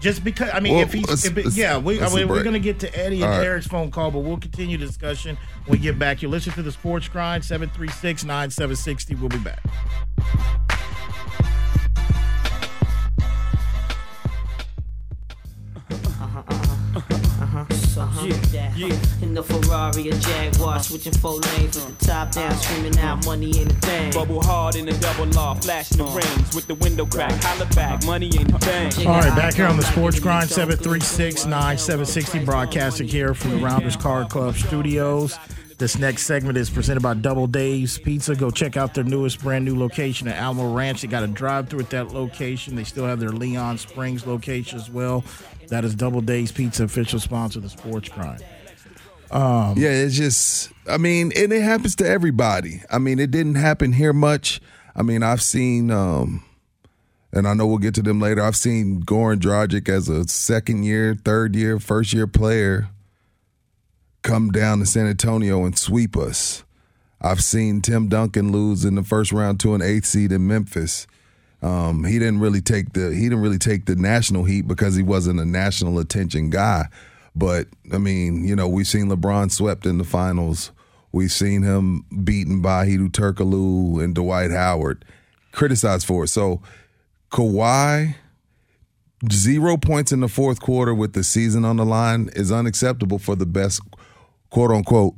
[0.00, 2.26] Just because, I mean, Well, if he's, let's- if it- let's- yeah, we, I mean,
[2.26, 3.44] we're going to get to Eddie and right.
[3.44, 6.22] Eric's phone call, but we'll continue the discussion when we get back.
[6.22, 9.14] You listen to the Sports Grind, 736 9760.
[9.16, 9.60] We'll be back.
[17.68, 18.26] Uh-huh.
[18.52, 18.96] Yeah, yeah.
[19.22, 23.60] In the Ferrari or Jaguar, switching four lanes with the top down, screaming out money
[23.60, 24.14] in the bank.
[24.14, 27.32] Bubble hard in the double law, flashing the rings with the window crack.
[27.42, 28.98] Holla back, money in the bank.
[29.00, 33.96] All right, back here on the Sports Grind, 736 9760, broadcasting here from the Rounders
[33.96, 35.38] Card Club studios.
[35.80, 38.36] This next segment is presented by Double Dave's Pizza.
[38.36, 41.00] Go check out their newest brand new location at Alamo Ranch.
[41.00, 42.76] They got a drive through at that location.
[42.76, 45.24] They still have their Leon Springs location as well.
[45.68, 48.44] That is Double Dave's Pizza, official sponsor of the Sports Grind.
[49.30, 52.82] Um, yeah, it's just, I mean, and it happens to everybody.
[52.90, 54.60] I mean, it didn't happen here much.
[54.94, 56.44] I mean, I've seen, um,
[57.32, 58.42] and I know we'll get to them later.
[58.42, 62.90] I've seen Goran Dragic as a second year, third year, first year player
[64.22, 66.64] come down to San Antonio and sweep us.
[67.20, 71.06] I've seen Tim Duncan lose in the first round to an eighth seed in Memphis.
[71.62, 75.02] Um, he didn't really take the he didn't really take the national heat because he
[75.02, 76.88] wasn't a national attention guy.
[77.36, 80.72] But I mean, you know, we've seen LeBron swept in the finals.
[81.12, 85.04] We've seen him beaten by Hedo Turkoglu and Dwight Howard,
[85.52, 86.28] criticized for it.
[86.28, 86.62] So
[87.30, 88.14] Kawhi,
[89.30, 93.36] zero points in the fourth quarter with the season on the line is unacceptable for
[93.36, 93.80] the best,
[94.50, 95.14] quote unquote.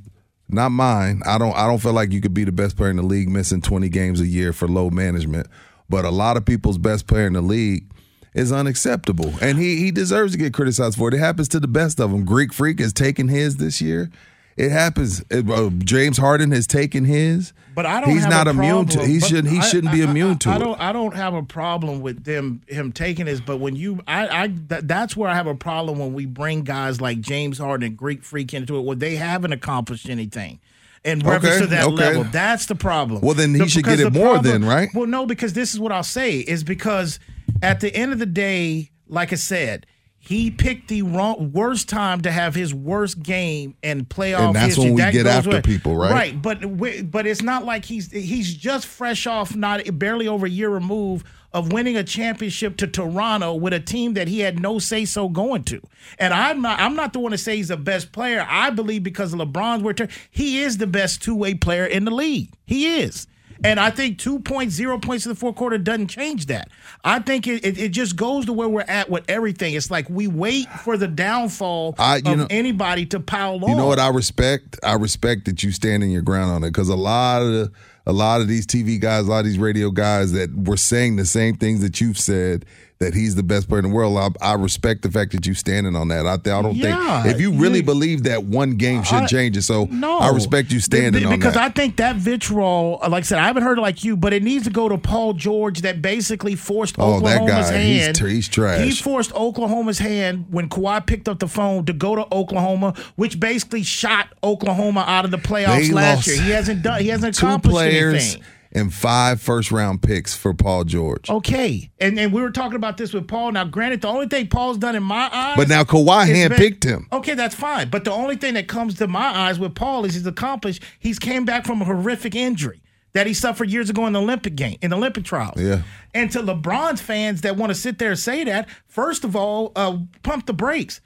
[0.49, 1.23] Not mine.
[1.25, 1.57] I don't.
[1.57, 3.88] I don't feel like you could be the best player in the league missing twenty
[3.88, 5.47] games a year for low management.
[5.88, 7.90] But a lot of people's best player in the league
[8.35, 11.14] is unacceptable, and he he deserves to get criticized for it.
[11.14, 12.25] It happens to the best of them.
[12.25, 14.11] Greek Freak has taken his this year.
[14.57, 15.25] It happens.
[15.31, 17.53] It- uh, James Harden has taken his.
[17.75, 18.11] But I don't.
[18.11, 19.07] He's not immune to.
[19.07, 19.49] He shouldn't.
[19.49, 20.79] He I- shouldn't be I- I- immune to I don't.
[20.81, 23.41] I don't have a problem with them him taking his.
[23.41, 26.65] But when you, I, I that, that's where I have a problem when we bring
[26.65, 30.61] guys like James Harden and Greek Freak into it, where they haven't accomplished anything.
[31.05, 31.95] In reference Okay, to that okay.
[31.95, 33.23] level, that's the problem.
[33.23, 34.88] Well, then he The- should get it the more then, right?
[34.95, 37.19] Well, no, because this is what I'll say is because
[37.62, 39.85] at the end of the day, like I said,
[40.24, 44.66] he picked the wrong worst time to have his worst game in playoff And that's
[44.68, 44.85] history.
[44.85, 46.12] when we That get after with- people, right?
[46.12, 50.50] Right, but but it's not like he's he's just fresh off, not barely over a
[50.50, 54.78] year removed of winning a championship to Toronto with a team that he had no
[54.78, 55.80] say so going to.
[56.18, 58.46] And I'm not I'm not the one to say he's the best player.
[58.48, 62.11] I believe because of LeBron's return, he is the best two way player in the
[62.12, 62.50] league.
[62.64, 63.26] He is.
[63.64, 66.68] And I think 2.0 points in the fourth quarter doesn't change that.
[67.05, 69.75] I think it, it, it just goes to where we're at with everything.
[69.75, 73.70] It's like we wait for the downfall I- of know- anybody to pile on.
[73.70, 74.79] You know what I respect?
[74.83, 77.72] I respect that you standing your ground on it because a lot of the,
[78.07, 81.16] a lot of these TV guys, a lot of these radio guys that were saying
[81.16, 82.64] the same things that you've said
[83.03, 84.17] that he's the best player in the world.
[84.41, 86.27] I, I respect the fact that you're standing on that.
[86.27, 89.15] I, th- I don't Yeah, think if you really you- believe that one game should
[89.25, 89.62] I- change it.
[89.62, 91.62] So No, I respect you standing Be- on because that.
[91.65, 94.33] I think that vitriol, uh, like I said, I haven't heard it like you, but
[94.33, 98.03] it needs to go to Paul George that basically forced Oh, that Oklahoma's guy, he's
[98.05, 98.17] hand.
[98.17, 98.85] tr- he's trash.
[98.85, 103.38] He forced Oklahoma's hand when Kawhi picked up the phone to go to Oklahoma, which
[103.41, 106.41] basically shot Oklahoma out of the playoffs They last year.
[106.41, 107.01] He hasn't done.
[107.01, 108.43] He hasn't Two accomplished players anything.
[108.72, 111.28] And five first round picks for Paul George.
[111.30, 113.52] Okay, and and we were talking about this with Paul.
[113.52, 117.06] Now, granted, the only thing Paul's done in my eyes, But now Kawhi handpicked him.
[117.12, 117.90] Okay, that's fine.
[117.90, 120.82] But the only thing that comes to my eyes with Paul is he's accomplished.
[120.98, 122.82] He's came back from a horrific injury
[123.12, 125.61] that he suffered years ago in the Olympic game, in the Olympic trials.
[125.61, 125.82] Yeah.
[126.14, 129.72] And to LeBron's fans that want to sit there and say that, first of all,
[129.76, 131.00] uh, pump the brakes.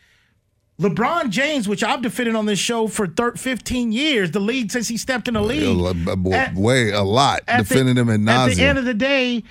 [0.78, 4.88] LeBron James, which I've defended on this show for thir- 15 years, the league since
[4.88, 5.62] he stepped in the league.
[6.54, 9.42] Way a lot defending the, him in At the end of the day,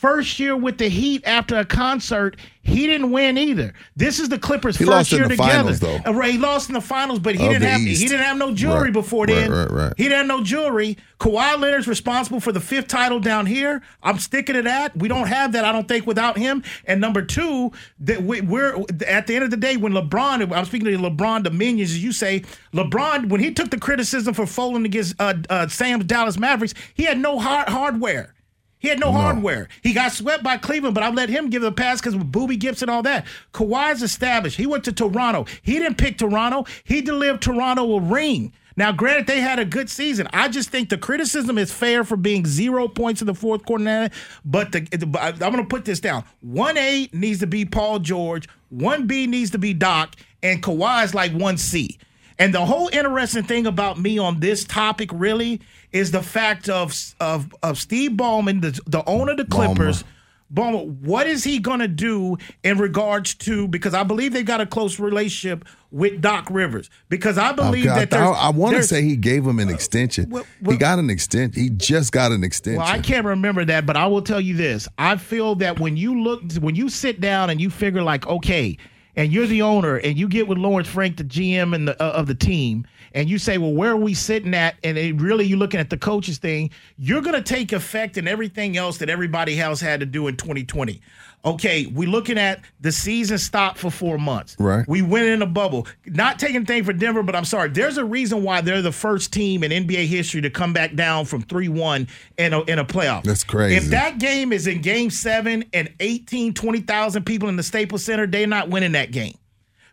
[0.00, 3.72] first year with the Heat after a concert, he didn't win either.
[3.96, 5.52] This is the Clippers' He first lost in year the together.
[5.74, 5.96] finals, though.
[6.04, 8.02] Uh, he lost in the finals, but he Of didn't have East.
[8.02, 9.50] he didn't have no jewelry Right, before then.
[9.50, 9.92] right, right.
[9.96, 10.98] He didn't have no jewelry.
[11.18, 13.82] Kawhi Leonard's responsible for the fifth title down here.
[14.02, 14.96] I'm sticking to that.
[14.96, 16.62] We don't have that, I don't think, without him.
[16.84, 20.54] And number two, that we, we're at the end of the day when LeBron.
[20.54, 22.44] I'm speaking to LeBron dominions, as you say.
[22.72, 27.04] LeBron, when he took the criticism for folding against uh, uh, Sam's Dallas Mavericks, he
[27.04, 28.34] had no hard hardware.
[28.78, 29.68] He had no, hardware.
[29.82, 32.58] He got swept by Cleveland, but I let him give the pass because with Boobie
[32.58, 33.26] Gibson and all that.
[33.52, 34.56] Kawhi's established.
[34.56, 35.46] He went to Toronto.
[35.62, 36.64] He didn't pick Toronto.
[36.84, 38.52] He delivered Toronto a ring.
[38.76, 40.28] Now, granted, they had a good season.
[40.32, 44.08] I just think the criticism is fair for being zero points in the fourth quarter.
[44.44, 46.22] But the, the- I'm going to put this down.
[46.42, 48.48] One A needs to be Paul George.
[48.68, 50.14] One B needs to be Doc,
[50.44, 51.98] and Kawhi's like one C.
[52.38, 55.60] And the whole interesting thing about me on this topic really
[55.92, 60.04] is the fact of of of Steve Ballmer, the, the owner of the Clippers.
[60.52, 64.62] Ballmer, what is he going to do in regards to because I believe they've got
[64.62, 68.76] a close relationship with Doc Rivers because I believe Okay, I, that there's, I, want
[68.76, 70.30] to say he gave him an extension.
[70.30, 71.62] well- he got an extension.
[71.62, 72.78] He just got an extension.
[72.80, 74.88] Well, I can't remember that, but I will tell you this.
[74.96, 78.78] I feel that when you look, when you sit down and you figure like, okay,
[79.18, 82.12] and you're the owner, and you get with Lawrence Frank, the GM and the uh,
[82.12, 84.76] of the team, and you say, well, where are we sitting at?
[84.84, 86.70] And really, you're looking at the coaches thing.
[86.98, 90.36] You're going to take effect in everything else that everybody else had to do in
[90.36, 91.02] 2020.
[91.44, 94.56] Okay, we're looking at the season stopped for four months.
[94.58, 94.86] Right.
[94.88, 95.86] We went in a bubble.
[96.06, 97.68] Not taking thing for Denver, but I'm sorry.
[97.68, 101.24] There's a reason why they're the first team in NBA history to come back down
[101.26, 103.22] from 3 1 in a, in a playoff.
[103.22, 103.76] That's crazy.
[103.76, 108.26] If that game is in game seven and 18, 20,000 people in the Staples Center,
[108.26, 109.38] they're not winning that game.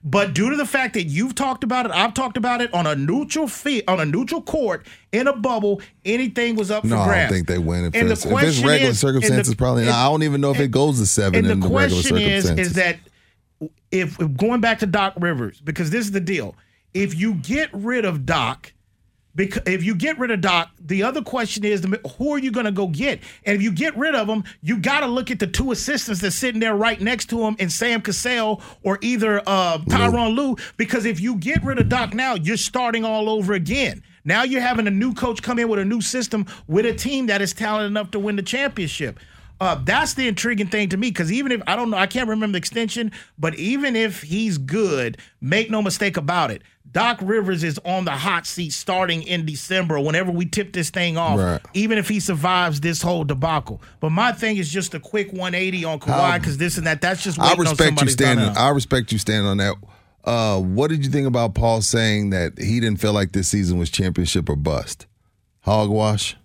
[0.08, 2.86] But due to the fact that you've talked about it, I've talked about it on
[2.86, 7.02] a neutral field, on a neutral court in a bubble, anything was up no, for
[7.02, 7.32] I grabs.
[7.32, 7.86] don't think they win.
[7.86, 9.90] If, And the it's, if it's question regular is- and circumstances, the- probably.
[9.90, 12.18] I don't even know if it goes to seven and in the the regular question
[12.20, 12.68] is, circumstances.
[12.68, 12.98] is that
[13.92, 16.56] if, if going back to Doc Rivers, because this is the deal:
[16.94, 18.74] if you get rid of Doc,
[19.36, 21.86] Because if you get rid of Doc, the other question is
[22.18, 23.20] who are you going to go get?
[23.46, 26.22] And if you get rid of him, you got to look at the two assistants
[26.22, 30.56] that's sitting there right next to him, and Sam Cassell or either uh, Tyronn Lue.
[30.78, 34.04] Because if you get rid of Doc now, you're starting all over again.
[34.24, 37.28] Now you're having a new coach come in with a new system with a team
[37.28, 39.20] that is talented enough to win the championship.
[39.62, 42.28] Uh, that's the intriguing thing to me because even if I don't know, I can't
[42.28, 46.62] remember the extension, but even if he's good, make no mistake about it.
[46.96, 51.18] Doc Rivers is on the hot seat starting in December, whenever we tip this thing
[51.18, 51.60] off, Right.
[51.74, 53.82] even if he survives this whole debacle.
[54.00, 57.02] But my thing is just a quick 180 on Kawhi because this and that.
[57.02, 58.48] That's just what I respect you standing.
[58.56, 59.76] I respect you standing on that.
[60.24, 63.78] Uh, what did you think about Paul saying that he didn't feel like this season
[63.78, 65.06] was championship or bust?
[65.64, 66.38] Hogwash.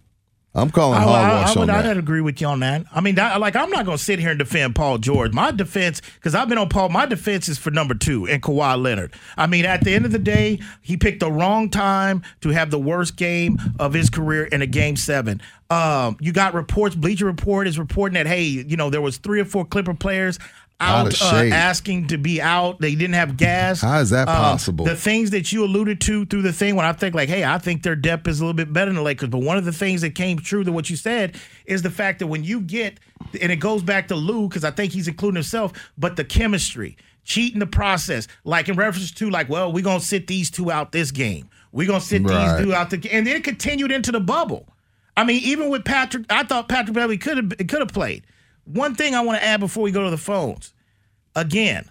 [0.52, 1.96] I'm calling I, I, hogwash I on would, I'd that.
[1.96, 2.84] agree with you on that.
[2.92, 5.32] I mean, that, like, I'm not going to sit here and defend Paul George.
[5.32, 8.80] My defense, because I've been on Paul, my defense is for number two and Kawhi
[8.82, 9.14] Leonard.
[9.36, 12.72] I mean, at the end of the day, he picked the wrong time to have
[12.72, 15.40] the worst game of his career in a game seven.
[15.70, 16.96] Um, you got reports.
[16.96, 20.40] Bleacher Report is reporting that hey, you know, there was three or four Clipper players
[20.80, 22.80] Out out of uh, asking to be out.
[22.80, 23.82] They didn't have gas.
[23.82, 24.84] How is that Um, possible?
[24.86, 27.58] the things that you alluded to through the thing when I think like, hey, I
[27.58, 29.28] think their depth is a little bit better than the Lakers.
[29.28, 32.18] But one of the things that came true to what you said is the fact
[32.20, 32.98] that when you get,
[33.40, 36.96] and it goes back to Lou because I think he's including himself, but the chemistry,
[37.24, 40.92] cheating the process, like in reference to like, well, we're gonna sit these two out
[40.92, 41.48] this game.
[41.72, 42.56] We're gonna sit Right.
[42.56, 44.66] these two out the game, and then it continued into the bubble.
[45.16, 48.24] I mean, even with Patrick, I thought Patrick Beverley could have could have played.
[48.72, 50.72] One thing I want to add before we go to the phones.
[51.34, 51.88] Again,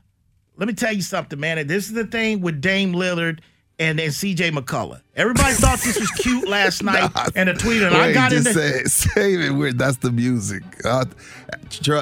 [0.58, 1.66] let me tell you something, man.
[1.68, 3.40] This is the thing with Dame Lillard
[3.80, 5.02] and, and CJ McCollum.
[5.16, 8.60] Everybody thought this was cute last night and a tweet, and I got just into
[8.60, 8.88] say it.
[8.92, 9.52] Save it.
[9.52, 9.80] Weird.
[9.80, 10.64] That's the music.
[10.86, 11.06] Uh,
[11.70, 12.00] tr-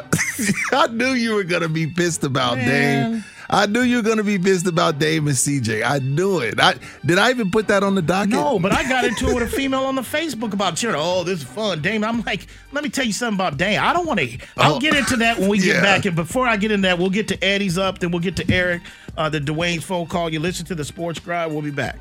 [0.72, 3.12] I knew you were gonna be pissed about Man.
[3.12, 3.24] Dame.
[3.50, 5.84] I knew you were gonna be pissed about Dame and CJ.
[5.84, 6.60] I knew it.
[6.60, 7.18] I did.
[7.18, 8.32] I even put that on the docket.
[8.32, 10.96] No, but I got into it with a female on the Facebook about cheering.
[11.00, 12.04] Oh, this is fun, Dame.
[12.04, 13.80] I'm like, let me tell you something about Dame.
[13.82, 14.38] I don't want to.
[14.58, 15.82] I'll Oh, get into that when we get yeah.
[15.82, 16.06] back.
[16.06, 18.52] And before I get into that, we'll get to Eddie's up, then we'll get to
[18.52, 18.82] Eric,
[19.18, 20.30] uh, the Dwayne's phone call.
[20.32, 21.52] You listen to the Sports Grind.
[21.54, 21.98] We'll be back.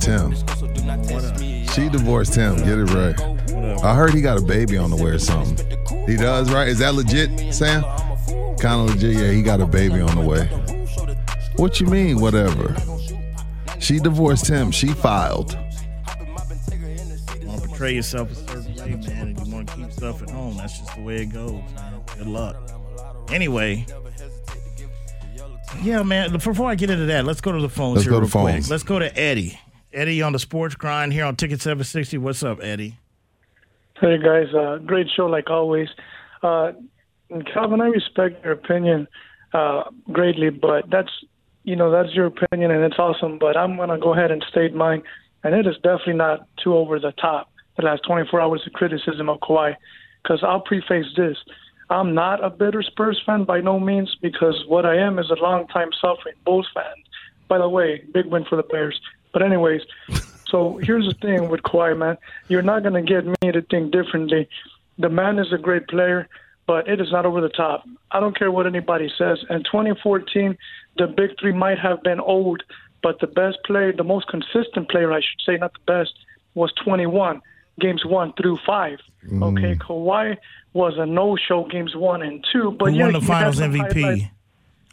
[0.00, 0.04] Divorced
[0.48, 0.56] him.
[0.58, 2.56] So do not test me, She divorced him.
[2.56, 3.82] Get it right.
[3.82, 5.56] I heard he got a baby on the way or something.
[6.06, 6.68] He does, right?
[6.68, 7.82] Is that legit, Sam?
[8.58, 9.16] Kind of legit.
[9.16, 10.46] Yeah, he got a baby on the way.
[11.56, 12.74] What you mean, whatever?
[13.78, 14.70] She divorced him.
[14.70, 15.52] She filed.
[17.40, 20.22] You want to portray yourself a certain way, man, and you want to keep stuff
[20.22, 20.56] at home.
[20.56, 22.00] That's just the way it goes, man.
[22.18, 22.56] Good luck.
[23.30, 23.84] Anyway,
[25.82, 26.32] yeah, man.
[26.32, 28.30] Before I get into that, let's go to the phones Let's here go to real
[28.44, 28.54] quick.
[28.54, 28.70] phones.
[28.70, 29.58] Let's go to Eddie.
[29.92, 32.18] Eddie on the Sports Grind here on Ticket 760.
[32.18, 32.98] What's up, Eddie?
[34.00, 35.88] Hey guys, uh, great show like always.
[36.42, 36.72] Uh,
[37.52, 39.08] Calvin, I respect your opinion
[39.54, 41.10] uh, greatly, but that's
[41.64, 43.38] you know that's your opinion and it's awesome.
[43.38, 45.02] But I'm gonna go ahead and state mine,
[45.44, 47.50] and it is definitely not too over the top.
[47.76, 49.76] The last 24 hours of criticism of Kawhi,
[50.22, 51.38] because I'll preface this:
[51.88, 55.42] I'm not a bitter Spurs fan by no means, because what I am is a
[55.42, 56.84] longtime suffering Bulls fan.
[57.48, 59.00] By the way, big win for the Bears.
[59.36, 59.82] But anyways,
[60.48, 62.16] so here's the thing with Kawhi, man.
[62.48, 64.48] You're not going to get me to think differently.
[64.96, 66.26] The man is a great player,
[66.66, 67.86] but it is not over the top.
[68.10, 69.44] I don't care what anybody says.
[69.50, 70.56] In 2014,
[70.96, 72.62] the big three might have been old,
[73.02, 76.14] but the best player, the most consistent player, I should say, not the best,
[76.54, 77.42] was 21,
[77.78, 79.00] games one through five.
[79.28, 79.58] Mm.
[79.58, 80.38] Okay, Kawhi
[80.72, 84.30] was a no-show games one and two, but who yeah, won the Finals MVP?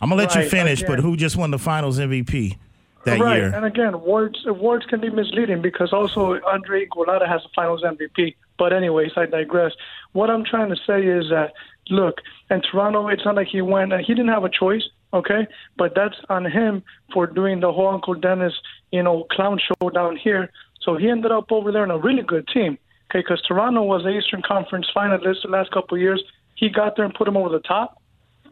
[0.01, 2.58] I'm gonna let you Right, finish, but who just won the Finals MVP
[3.05, 3.37] that right.
[3.37, 3.53] year?
[3.53, 8.35] And again, words words can be misleading because also Andre Iguodala has a Finals MVP.
[8.57, 9.73] But anyways, I digress.
[10.13, 11.53] What I'm trying to say is that
[11.89, 13.93] look, in Toronto, it's not like he went.
[13.93, 14.83] He didn't have a choice.
[15.13, 15.45] Okay,
[15.77, 16.81] but that's on him
[17.13, 18.53] for doing the whole Uncle Dennis,
[18.91, 20.49] you know, clown show down here.
[20.81, 22.79] So he ended up over there in a really good team.
[23.11, 26.23] Okay, because Toronto was the Eastern Conference finalist the last couple of years.
[26.55, 28.01] He got there and put him over the top.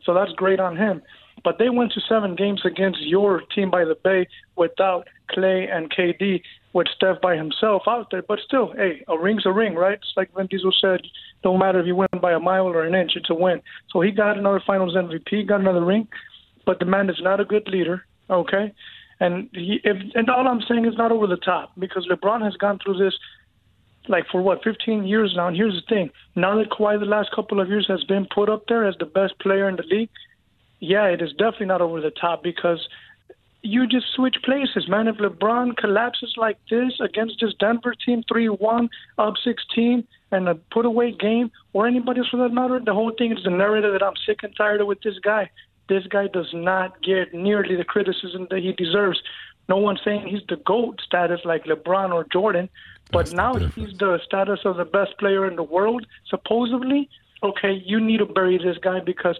[0.03, 1.01] So that's great on him.
[1.43, 5.91] But they went to seven games against your team by the Bay without Clay and
[5.91, 6.41] KD,
[6.73, 8.21] with Steph by himself out there.
[8.21, 9.93] But still, hey, a ring's a ring, right?
[9.93, 11.01] It's like Vin Diesel said,
[11.43, 13.61] don't matter if you win by a mile or an inch, it's a win.
[13.91, 16.07] So he got another Finals MVP, got another ring.
[16.65, 18.71] But the man is not a good leader, okay?
[19.19, 22.55] And he, if, and all I'm saying is not over the top because LeBron has
[22.55, 23.13] gone through this
[24.07, 25.47] like for what 15 years now.
[25.47, 28.49] And here's the thing: now that Kawhi the last couple of years has been put
[28.49, 30.09] up there as the best player in the league,
[30.81, 32.85] yeah, it is definitely not over the top because
[33.61, 35.07] you just switch places, man.
[35.07, 41.11] If LeBron collapses like this against this Denver team, three-one, up sixteen, and a put-away
[41.11, 44.15] game, or anybody else for that matter, the whole thing is the narrative that I'm
[44.25, 45.49] sick and tired of with this guy.
[45.87, 49.21] This guy does not get nearly the criticism that he deserves.
[49.69, 52.67] No one's saying he's the GOAT status like LeBron or Jordan,
[53.11, 57.09] but now he's the status of the best player in the world, supposedly.
[57.43, 59.37] Okay, you need to bury this guy because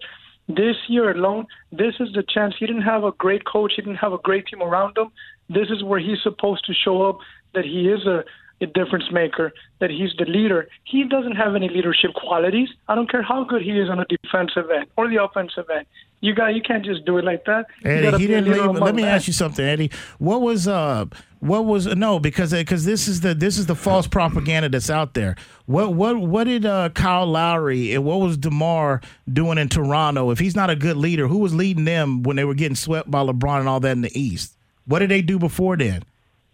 [0.47, 2.55] this year alone, this is the chance.
[2.59, 5.11] He didn't have a great coach, he didn't have a great team around him.
[5.49, 7.19] This is where he's supposed to show up
[7.53, 8.23] that he is a,
[8.61, 10.67] a difference maker, that he's the leader.
[10.83, 12.69] He doesn't have any leadership qualities.
[12.87, 15.85] I don't care how good he is on the defensive end or the offensive end.
[16.21, 17.65] You got you can't just do it like that.
[17.83, 18.79] Eddie, he didn't leave.
[18.79, 19.11] Let me men.
[19.15, 19.89] ask you something, Eddie.
[20.19, 21.05] What was uh,
[21.39, 25.15] what was no because because this is the this is the false propaganda that's out
[25.15, 25.35] there.
[25.65, 29.01] What what what did uh, Kyle Lowry and what was Demar
[29.33, 30.29] doing in Toronto?
[30.29, 33.09] If he's not a good leader, who was leading them when they were getting swept
[33.09, 34.55] by LeBron and all that in the East?
[34.85, 36.03] What did they do before then?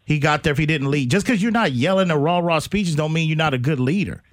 [0.06, 1.12] He got there if he didn't lead.
[1.12, 3.82] Just because you're not yelling the raw raw speeches don't mean you're not a good
[3.82, 4.24] leader.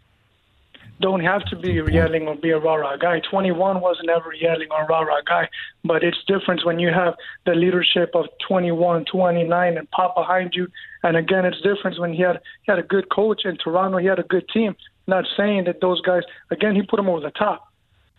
[1.01, 3.21] Don't have to be yelling or be a rah rah guy.
[3.31, 5.49] 21 wasn't ever yelling or rah rah guy,
[5.85, 7.15] but it's different when you have
[7.47, 10.69] the leadership of 21, 29, and Pop behind you.
[11.03, 13.99] And again, it's different when he had he had a good coach in Toronto.
[13.99, 14.77] He had a good team.
[15.07, 16.23] Not saying that those guys.
[16.51, 17.69] Again, he put them over the top.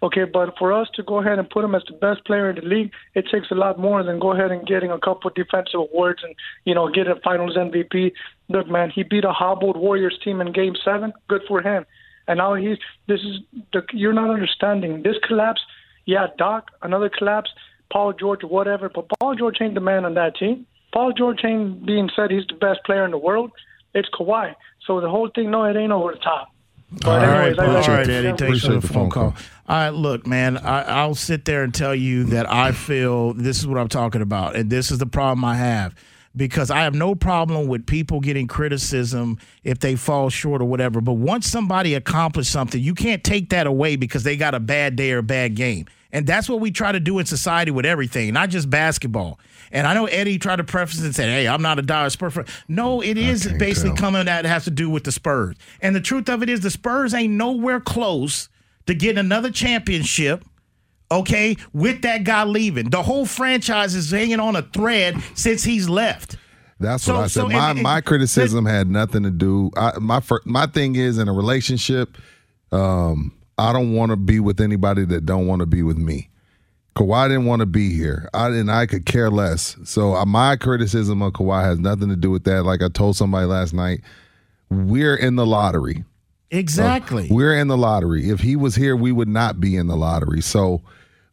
[0.03, 2.57] Okay, but for us to go ahead and put him as the best player in
[2.57, 5.79] the league, it takes a lot more than go ahead and getting a couple defensive
[5.79, 8.11] awards and you know get a Finals MVP.
[8.49, 11.13] Look, man, he beat a hobbled Warriors team in Game Seven.
[11.27, 11.85] Good for him.
[12.27, 13.39] And now he's this is
[13.73, 15.61] the you're not understanding this collapse.
[16.05, 17.49] Yeah, Doc, another collapse.
[17.91, 18.89] Paul George, whatever.
[18.89, 20.65] But Paul George ain't the man on that team.
[20.93, 23.51] Paul George ain't being said he's the best player in the world.
[23.93, 24.53] It's Kawhi.
[24.85, 26.49] So the whole thing, no, it ain't over the top.
[26.91, 28.37] But all right, anyways, all right, Eddie.
[28.37, 29.31] Thanks for the phone call.
[29.31, 29.43] call.
[29.67, 30.57] All right, look, man.
[30.57, 34.21] I, I'll sit there and tell you that I feel this is what I'm talking
[34.21, 35.95] about, and this is the problem I have
[36.35, 41.01] because I have no problem with people getting criticism if they fall short or whatever.
[41.01, 44.95] But once somebody accomplished something, you can't take that away because they got a bad
[44.95, 45.85] day or a bad game.
[46.11, 49.37] And that's what we try to do in society with everything, not just basketball.
[49.71, 52.33] And I know Eddie tried to preface and said, "Hey, I'm not a dire Spurs
[52.33, 53.97] fan." No, it is basically tell.
[53.97, 55.57] coming that has to do with the Spurs.
[55.81, 58.47] And the truth of it is, the Spurs ain't nowhere close
[58.85, 60.45] to getting another championship.
[61.15, 65.87] Okay, with that guy leaving, the whole franchise is hanging on a thread since he's
[65.89, 66.37] left.
[66.79, 67.41] That's So- what I said.
[67.43, 69.71] so- my and- and- my criticism had nothing to do.
[69.77, 72.17] I, my my thing is in a relationship,
[72.71, 76.29] um, I don't want to be with anybody that don't want to be with me.
[76.97, 78.29] Kawhi didn't want to be here.
[78.33, 79.75] I and I could care less.
[79.85, 82.63] So uh, my criticism of Kawhi has nothing to do with that.
[82.63, 84.01] Like I told somebody last night,
[84.69, 86.03] we're in the lottery.
[86.51, 87.27] Exactly.
[87.29, 88.29] We're in the lottery.
[88.29, 90.41] If he was here, we would not be in the lottery.
[90.41, 90.81] So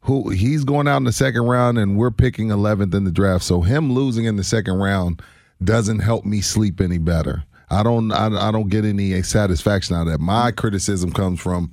[0.03, 3.45] who he's going out in the second round and we're picking 11th in the draft.
[3.45, 5.23] So him losing in the second round
[5.63, 7.45] doesn't help me sleep any better.
[7.71, 10.21] I don't I, I don't get any satisfaction out of that.
[10.21, 11.71] My criticism comes from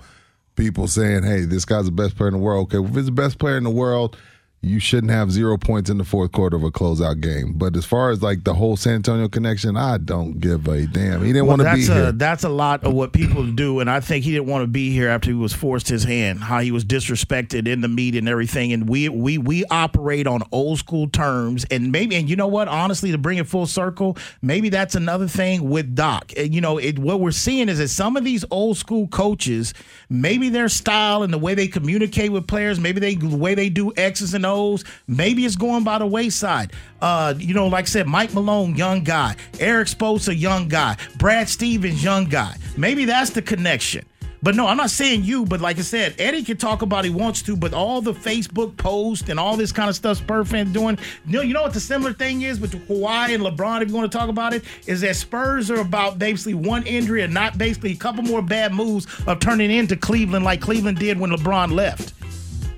[0.55, 3.11] people saying, "Hey, this guy's the best player in the world." Okay, if he's the
[3.11, 4.15] best player in the world,
[4.61, 7.53] you shouldn't have zero points in the fourth quarter of a closeout game.
[7.53, 11.21] But as far as like the whole San Antonio connection, I don't give a damn.
[11.21, 12.09] He didn't Well, want to be that's here.
[12.09, 14.67] a that's a lot of what people do, and I think he didn't want to
[14.67, 16.39] be here after he was forced his hand.
[16.39, 20.41] How he was disrespected in the media and everything, and we we we operate on
[20.51, 22.67] old school terms, and maybe and you know what?
[22.67, 26.33] Honestly, to bring it full circle, maybe that's another thing with Doc.
[26.35, 29.73] And, you know, it, what we're seeing is that some of these old school coaches,
[30.09, 33.69] maybe their style and the way they communicate with players, maybe they the way they
[33.69, 36.73] do X's and O's, maybe it's going by the wayside.
[37.01, 41.47] Uh, you know, like I said, Mike Malone, young guy, Erik Spoelstra, young guy, Brad
[41.47, 42.55] Stevens, young guy.
[42.77, 44.05] Maybe that's the connection.
[44.41, 47.09] But no, I'm not saying you, but like I said, Eddie can talk about he
[47.09, 50.71] wants to, but all the Facebook posts and all this kind of stuff Spur fans
[50.71, 50.97] doing.
[51.25, 53.95] You know, you know what the similar thing is with Kawhi and LeBron, if you
[53.95, 57.57] want to talk about it, is that Spurs are about basically one injury and not
[57.57, 61.73] basically a couple more bad moves of turning into Cleveland like Cleveland did when LeBron
[61.73, 62.13] left.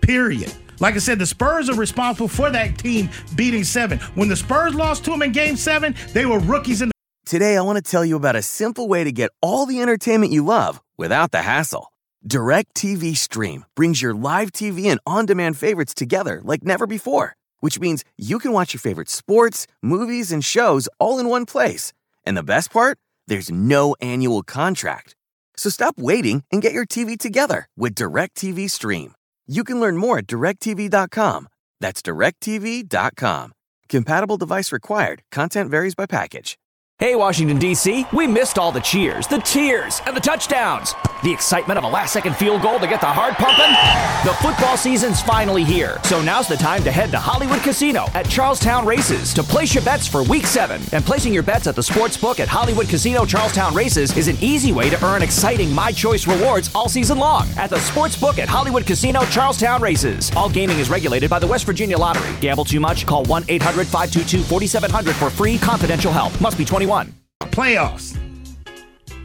[0.01, 0.51] Period.
[0.81, 3.99] Like I said, the Spurs are responsible for that team beating seven.
[4.15, 6.91] When the Spurs lost to them in game seven, they were rookies in the
[7.23, 10.33] Today, I want to tell you about a simple way to get all the entertainment
[10.33, 11.93] you love without the hassle.
[12.25, 17.35] Direct TV Stream brings your live TV and on demand favorites together like never before,
[17.59, 21.93] which means you can watch your favorite sports, movies, and shows all in one place.
[22.25, 22.97] And the best part?
[23.27, 25.15] There's no annual contract.
[25.55, 29.13] So stop waiting and get your TV together with Direct TV Stream.
[29.51, 31.49] You can learn more at directv.com.
[31.81, 33.51] That's directv.com.
[33.89, 35.23] Compatible device required.
[35.29, 36.57] Content varies by package.
[37.01, 40.93] Hey, Washington, D.C., we missed all the cheers, the tears, and the touchdowns.
[41.23, 43.71] The excitement of a last second field goal to get the heart pumping.
[44.27, 48.29] The football season's finally here, so now's the time to head to Hollywood Casino at
[48.29, 50.79] Charlestown Races to place your bets for week seven.
[50.91, 54.37] And placing your bets at the sports book at Hollywood Casino Charlestown Races is an
[54.39, 58.37] easy way to earn exciting My Choice rewards all season long at the sports book
[58.37, 60.31] at Hollywood Casino Charlestown Races.
[60.35, 62.35] All gaming is regulated by the West Virginia Lottery.
[62.41, 63.07] Gamble too much?
[63.07, 66.39] Call 1 800 522 4700 for free confidential help.
[66.39, 66.90] Must be 21.
[66.91, 68.17] Playoffs.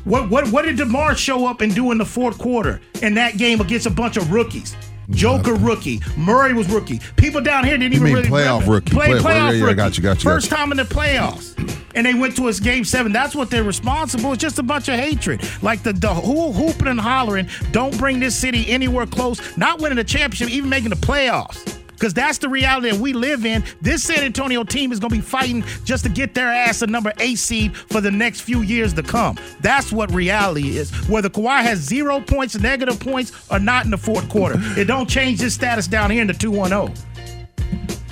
[0.04, 3.38] What what what did DeMar show up and do in the fourth quarter in that
[3.38, 4.76] game against a bunch of rookies?
[5.10, 7.00] Joker rookie, Murray was rookie.
[7.16, 8.72] People down here didn't You even mean really playoff remember.
[8.74, 8.90] rookie.
[8.92, 9.74] Play, Play- playoff yeah, yeah, rookie.
[9.76, 11.56] got you, got you, got First time in the playoffs,
[11.94, 13.12] and they went to us game seven.
[13.12, 14.32] That's what they're responsible.
[14.32, 17.48] It's just a bunch of hatred, like the the who hooping and hollering.
[17.72, 19.56] Don't bring this city anywhere close.
[19.56, 21.72] Not winning the championship, even making the playoffs.
[21.96, 23.64] Because that's the reality that we live in.
[23.80, 26.86] This San Antonio team is going to be fighting just to get their ass a
[26.86, 29.38] number eight seed for the next few years to come.
[29.60, 30.90] That's what reality is.
[31.08, 35.08] Whether Kawhi has zero points, negative points, or not in the fourth quarter, it don't
[35.08, 36.92] change his status down here in the 2 1 0.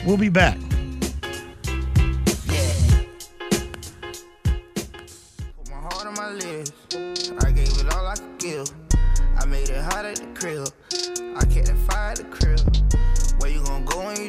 [0.06, 0.58] We'll be back.
[5.70, 6.72] my heart on my lips.
[7.42, 8.70] I gave it all I could give.
[9.38, 10.68] I made it hot at the crib.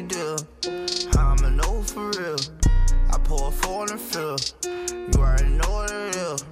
[0.08, 1.18] Gonna go when you do?
[1.18, 2.36] I'ma know for real.
[3.10, 4.36] I pour a four in the fill.
[4.64, 6.44] You already know what it is.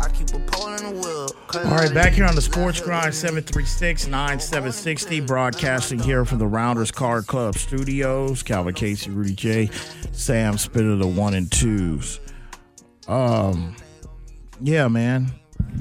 [0.00, 1.28] I keep a pole in the wheel.
[1.54, 6.90] All right, back here on the Sports Grind 736 9760, broadcasting here from the Rounders
[6.90, 8.42] Card Club studios.
[8.42, 9.70] Calvin Casey, Rudy J,
[10.12, 12.20] Sam Spitter, the one and twos.
[13.08, 13.74] Um,
[14.60, 15.32] yeah, man.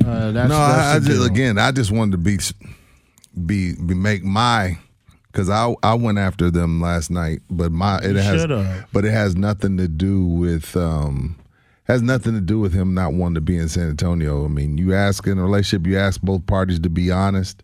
[0.06, 1.24] Uh, that's, no, I, I just deal.
[1.26, 2.40] again, I just wanted to be,
[3.46, 4.78] be, be make my,
[5.36, 8.86] because I I went after them last night, but my it You has, should've.
[8.94, 11.36] but it has nothing to do with um,
[11.84, 14.46] has nothing to do with him not wanting to be in San Antonio.
[14.46, 17.64] I mean, you ask in a relationship, you ask both parties to be honest.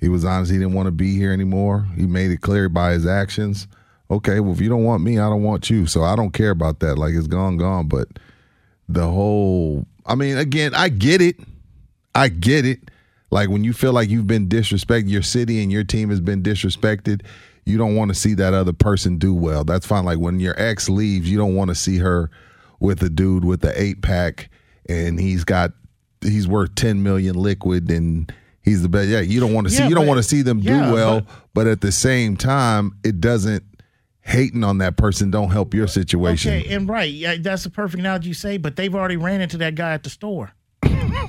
[0.00, 1.86] He was honest; he didn't want to be here anymore.
[1.96, 3.68] He made it clear by his actions.
[4.10, 5.86] Okay, well, if you don't want me, I don't want you.
[5.86, 6.96] So I don't care about that.
[6.96, 7.88] Like it's gone, gone.
[7.88, 8.08] But
[8.88, 11.36] the whole I mean, again, I get it.
[12.14, 12.90] I get it.
[13.32, 16.42] Like when you feel like you've been disrespected, your city and your team has been
[16.42, 17.22] disrespected,
[17.64, 19.64] you don't want to see that other person do well.
[19.64, 20.04] That's fine.
[20.04, 22.30] Like when your ex leaves, you don't want to see her
[22.78, 24.50] with a dude with the eight pack
[24.88, 25.72] and he's got
[26.20, 28.30] he's worth ten million liquid and
[28.60, 29.08] he's the best.
[29.08, 30.92] Yeah, you don't want to see Yeah, you don't want to see them yeah, do
[30.92, 33.64] well, but- but at the same time, it doesn't
[34.20, 36.52] hating on that person don't help your situation.
[36.52, 38.56] Okay, and right, yeah, that's a perfect analogy you say.
[38.58, 40.52] But they've already ran into that guy at the store.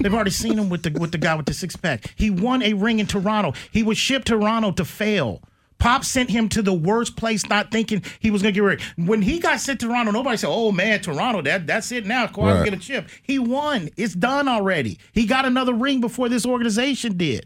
[0.01, 2.13] They've already seen him with the with the guy with the six pack.
[2.15, 3.53] He won a ring in Toronto.
[3.71, 5.41] He was shipped to Toronto to fail.
[5.79, 8.81] Pop sent him to the worst place, not thinking he was gonna get rid.
[8.95, 12.25] When he got sent to Toronto, nobody said, "Oh man, Toronto, that that's it now.
[12.27, 12.63] Kawhi Right.
[12.65, 13.89] get a chip." He won.
[13.97, 14.97] It's done already.
[15.11, 17.45] He got another ring before this organization did.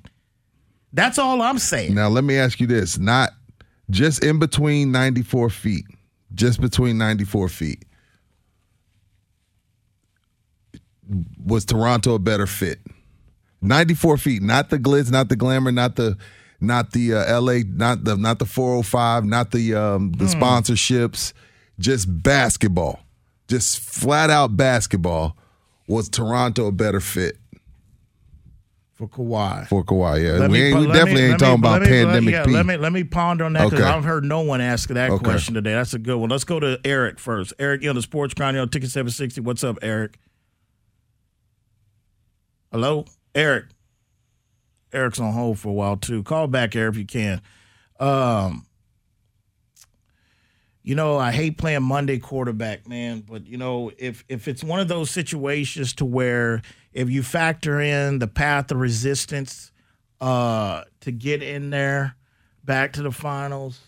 [0.94, 1.96] That's all I'm saying.
[1.96, 3.32] Now let me ask you this: not
[3.90, 5.86] just in between ninety four feet,
[6.36, 7.86] just between ninety four feet.
[11.44, 12.80] Was Toronto a better fit?
[13.62, 16.18] Ninety four feet, not the glitz, not the glamour, not the,
[16.62, 20.26] not the uh, L.A., not the not the four hundred five, not the um, the
[20.26, 20.42] Hmm.
[20.44, 21.34] sponsorships,
[21.80, 23.00] just basketball,
[23.48, 25.36] just flat out basketball.
[25.88, 27.38] Was Toronto a better fit
[28.94, 29.68] For Kawhi.
[29.68, 30.24] for Kawhi?
[30.24, 32.32] Yeah, Let we, ain't, we definitely me- ain't talking me- about let me- let- pandemic
[32.34, 32.52] yeah, P.
[32.52, 33.90] Let me let me ponder on that because Okay.
[33.90, 35.24] I've heard no one ask that Okay.
[35.24, 35.74] question today.
[35.74, 36.30] That's a good one.
[36.30, 37.54] Let's go to Eric first.
[37.58, 39.40] Eric, you on the Sports Grind, you on Ticket Seven Sixty.
[39.40, 40.20] What's up, Eric?
[42.72, 43.66] Hello, Eric.
[44.92, 46.24] Eric's on hold for a while too.
[46.24, 47.42] Call back, Eric, if you can.
[48.00, 48.66] Um,
[50.84, 53.22] you know, I hate playing Monday quarterback, man.
[53.22, 56.62] But you know, if if it's one of those situations to where
[56.94, 59.72] if you factor in the path of resistance
[60.22, 62.16] uh, to get in there,
[62.64, 63.80] back to the finals,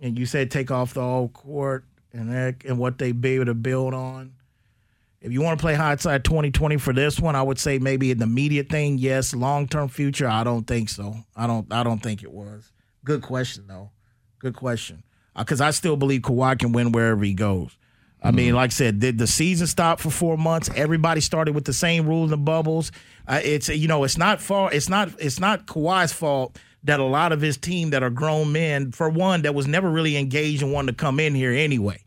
[0.00, 2.30] and you said take off the all court and
[2.64, 4.34] and what they be able to build on.
[5.26, 8.22] If you want to play hindsight 2020 for this one, I would say maybe an
[8.22, 9.34] immediate thing, yes.
[9.34, 11.16] Long term future, I don't think so.
[11.34, 11.66] I don't.
[11.72, 12.70] I don't think it was.
[13.04, 13.90] Good question though.
[14.38, 15.02] Good question.
[15.36, 17.76] Because I still believe Kawhi can win wherever he goes.
[18.22, 20.70] I mean, like I said, did the season stop for four months?
[20.76, 22.92] Everybody started with the same rules and bubbles.
[23.26, 24.72] Uh, it's you know, it's not far.
[24.72, 25.10] It's not.
[25.18, 29.08] It's not Kawhi's fault that a lot of his team that are grown men, for
[29.08, 32.00] one, that was never really engaged and wanted to come in here anyway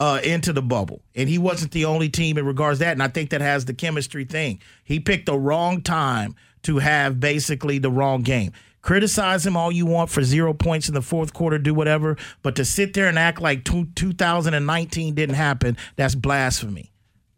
[0.00, 1.02] uh, into the bubble.
[1.14, 2.92] And he wasn't the only team in regards to that.
[2.92, 4.60] And I think that has the chemistry thing.
[4.84, 8.52] He picked the wrong time to have basically the wrong game.
[8.82, 12.16] Criticize him all you want for zero points in the fourth quarter, do whatever.
[12.42, 16.92] But to sit there and act like two, 2019 didn't happen, that's blasphemy.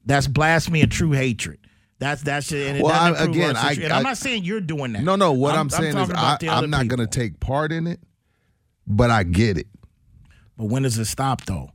[0.05, 1.59] That's blasphemy and true hatred.
[2.01, 2.69] That's that's it.
[2.69, 5.03] And it Well, I- again, I, and I'm I- not saying you're doing that.
[5.03, 5.33] No, no.
[5.33, 7.73] What I'm, I'm saying is, I, about the other I'm not going to take part
[7.73, 8.01] in it,
[8.87, 9.67] but I get it.
[10.57, 11.71] But when does it stop, though?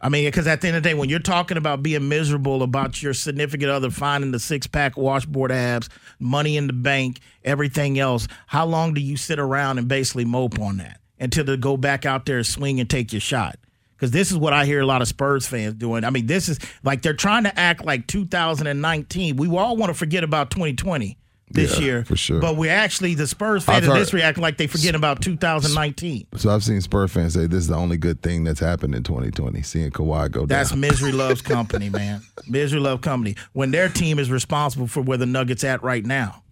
[0.00, 2.62] I mean, because at the end of the day, when you're talking about being miserable
[2.62, 5.88] about your significant other finding the six pack washboard abs,
[6.20, 10.60] money in the bank, everything else, how long do you sit around and basically mope
[10.60, 13.58] on that until to go back out there, and swing, and take your shot?
[13.96, 16.04] Because this is what I hear a lot of Spurs fans doing.
[16.04, 19.34] I mean, this is like they're trying to act like 2019.
[19.34, 21.18] We all want to forget about 2020
[21.50, 22.40] this Yeah, year, for sure.
[22.40, 26.26] But we actually, the Spurs fans heard- this react like they forget about 2019.
[26.36, 29.02] So I've seen Spur fans say this is the only good thing that's happened in
[29.02, 30.48] 2020, seeing Kawhi go down.
[30.48, 30.80] That's down.
[30.80, 32.22] misery loves company, man.
[32.46, 33.36] Misery love company.
[33.52, 36.42] When their team is responsible for where the Nuggets at right now.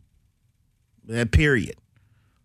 [1.07, 1.77] That period.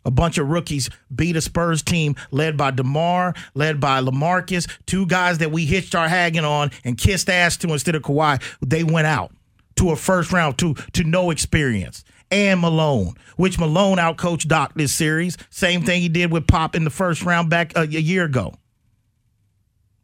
[0.03, 5.05] A bunch of rookies beat a Spurs team led by DeMar, led by LaMarcus, two
[5.05, 8.41] guys that we hitched our hagging on and kissed ass to instead of Kawhi.
[8.65, 9.31] They went out
[9.75, 12.03] to a first round to to no experience.
[12.31, 15.37] And Malone, which Malone outcoached Doc this series.
[15.49, 18.53] Same thing he did with Pop in the first round back a, a year ago.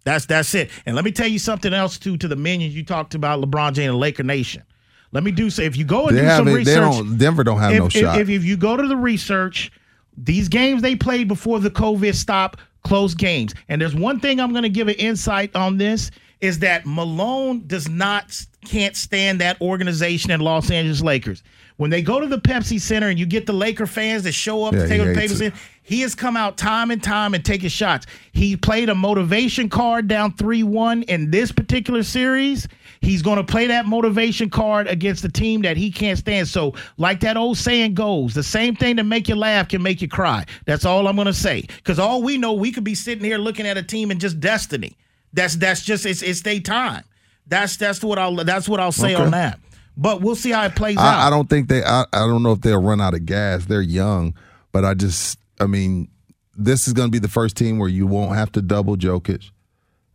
[0.03, 0.69] That's that's it.
[0.86, 3.73] And let me tell you something else too to the minions you talked about LeBron
[3.73, 4.63] James and Laker Nation.
[5.11, 7.59] Let me do say if you go and They do some research, don't- Denver don't
[7.59, 8.19] have if, no if- shot.
[8.19, 9.71] If, if you go to the research,
[10.17, 13.53] these games they played before the COVID stop, close games.
[13.69, 16.11] And there's one thing I'm going to give an insight on this
[16.41, 21.41] is that Malone does not can't stand that organization in Los Angeles Lakers.
[21.78, 24.63] When they go to the Pepsi Center and you get the Laker fans that show
[24.63, 25.53] up Yeah, to take he the papers in,
[25.84, 28.07] he has come out time and time and taken shots.
[28.32, 32.67] He played a motivation card down 3 1 in this particular series.
[32.99, 36.47] He's going to play that motivation card against the team that he can't stand.
[36.47, 40.01] So, like that old saying goes, the same thing that make you laugh can make
[40.01, 40.45] you cry.
[40.65, 41.61] That's all I'm going to say.
[41.61, 44.39] Because all we know, we could be sitting here looking at a team and just
[44.39, 44.97] destiny.
[45.32, 47.03] That's that's just it's it's their time.
[47.45, 49.23] That's that's what I'll that's what I'll say Okay.
[49.23, 49.59] on that.
[50.00, 51.04] But we'll see how it plays out.
[51.04, 51.84] I, I don't think they.
[51.84, 53.66] I, I don't know if they'll run out of gas.
[53.66, 54.36] They're young,
[54.72, 55.39] but I just.
[55.60, 56.08] I mean,
[56.56, 59.50] this is going to be the first team where you won't have to double Jokic.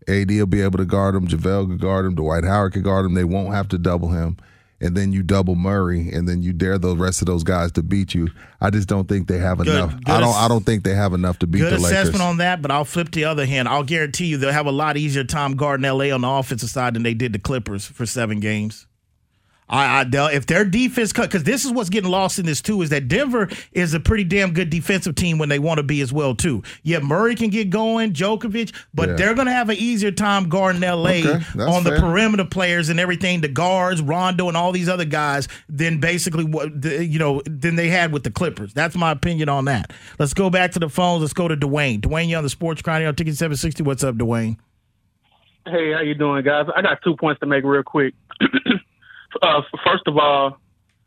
[0.09, 1.27] AD will be able to guard him.
[1.27, 2.15] JaVale could guard him.
[2.15, 3.15] Dwight Howard could guard him.
[3.15, 4.37] They won't have to double him.
[4.81, 7.85] And then you double Murray, and then you dare the rest of those guys to
[7.85, 8.29] beat you.
[8.61, 9.95] I just don't think they have Good- enough.
[9.95, 10.29] good I don't.
[10.31, 11.91] ass- I don't think they have enough to beat Good the Lakers.
[11.93, 13.69] assessment on that, but I'll flip the other hand.
[13.69, 16.95] I'll guarantee you they'll have a lot easier time guarding LA on the offensive side
[16.95, 18.87] than they did the Clippers for seven games.
[19.73, 22.61] I, I they'll- if their defense cut because this is what's getting lost in this
[22.61, 25.83] too is that Denver is a pretty damn good defensive team when they want to
[25.83, 26.63] be as well too.
[26.83, 29.15] Yeah, Murray can get going, Jokic, but Yeah.
[29.17, 32.91] they're going to have an easier time guarding LA Okay, that's on the perimeter players
[32.91, 37.19] and everything, the guards, Rondo, and all these other guys than basically what the, you
[37.19, 38.75] know than they had with the Clippers.
[38.75, 39.93] That's my opinion on that.
[40.19, 41.23] Let's go back to the phones.
[41.23, 42.01] Let's go to Dwayne.
[42.03, 43.83] Dwayne, you on the Sports Chronicle on Ticket Seven Sixty.
[43.83, 44.59] What's up, Dwayne?
[45.65, 46.67] Hey, how you doing, guys?
[46.77, 48.15] I got two points to make real quick.
[49.41, 50.59] uh, first of all,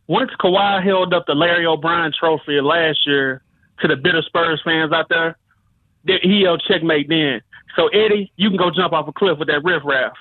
[0.08, 3.42] once Kawhi held up the Larry O'Brien Trophy last year
[3.82, 5.38] to the bitter Spurs fans out there,
[6.08, 7.42] th- he yelled checkmate then.
[7.76, 10.14] So Eddie, you can go jump off a cliff with that riffraff.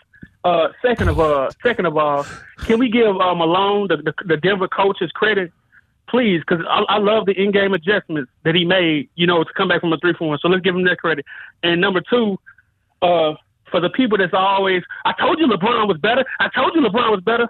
[0.43, 2.27] Uh, second of all, second of all,
[2.67, 5.53] can we give uh, Malone the, the, the Denver coach his credit,
[6.09, 6.41] please?
[6.41, 9.09] Because I, I love the in-game adjustments that he made.
[9.15, 10.39] You know, to come back from a three one.
[10.43, 11.25] So let's give him that credit.
[11.63, 12.39] And number two,
[13.01, 13.35] uh,
[13.71, 16.25] for the people that's always, I told you LeBron was better.
[16.41, 17.49] I told you LeBron was better.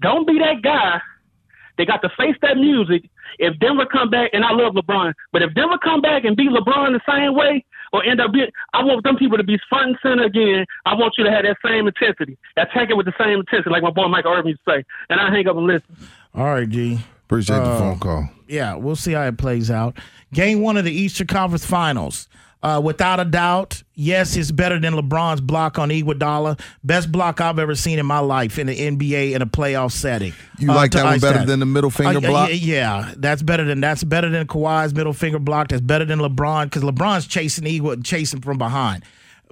[0.00, 1.00] Don't be that guy.
[1.76, 3.10] They got to face that music.
[3.38, 6.50] If Denver come back, and I love LeBron, but if Denver come back and beat
[6.50, 9.86] LeBron the same way, or end up being, I want them people to be front
[9.90, 10.66] and center again.
[10.86, 12.36] I want you to have that same intensity.
[12.56, 14.84] Attack it with the same intensity, like my boy Michael Irvin used to say.
[15.10, 15.96] And I hang up and listen.
[16.34, 16.98] All right, G.
[17.26, 18.28] Appreciate the Uh, phone call.
[18.48, 19.96] Yeah, we'll see how it plays out.
[20.32, 22.28] Game one of the Eastern Conference Finals.
[22.64, 26.58] Uh, without a doubt, yes, it's better than LeBron's block on Iguodala.
[26.82, 30.32] Best block I've ever seen in my life in the NBA in a playoff setting.
[30.58, 32.48] You Uh, like that one better than the middle finger Uh, block?
[32.48, 35.68] Yeah, yeah, that's better than that's better than Kawhi's middle finger block.
[35.68, 39.04] That's better than LeBron because LeBron's chasing Iguodala, chasing from behind.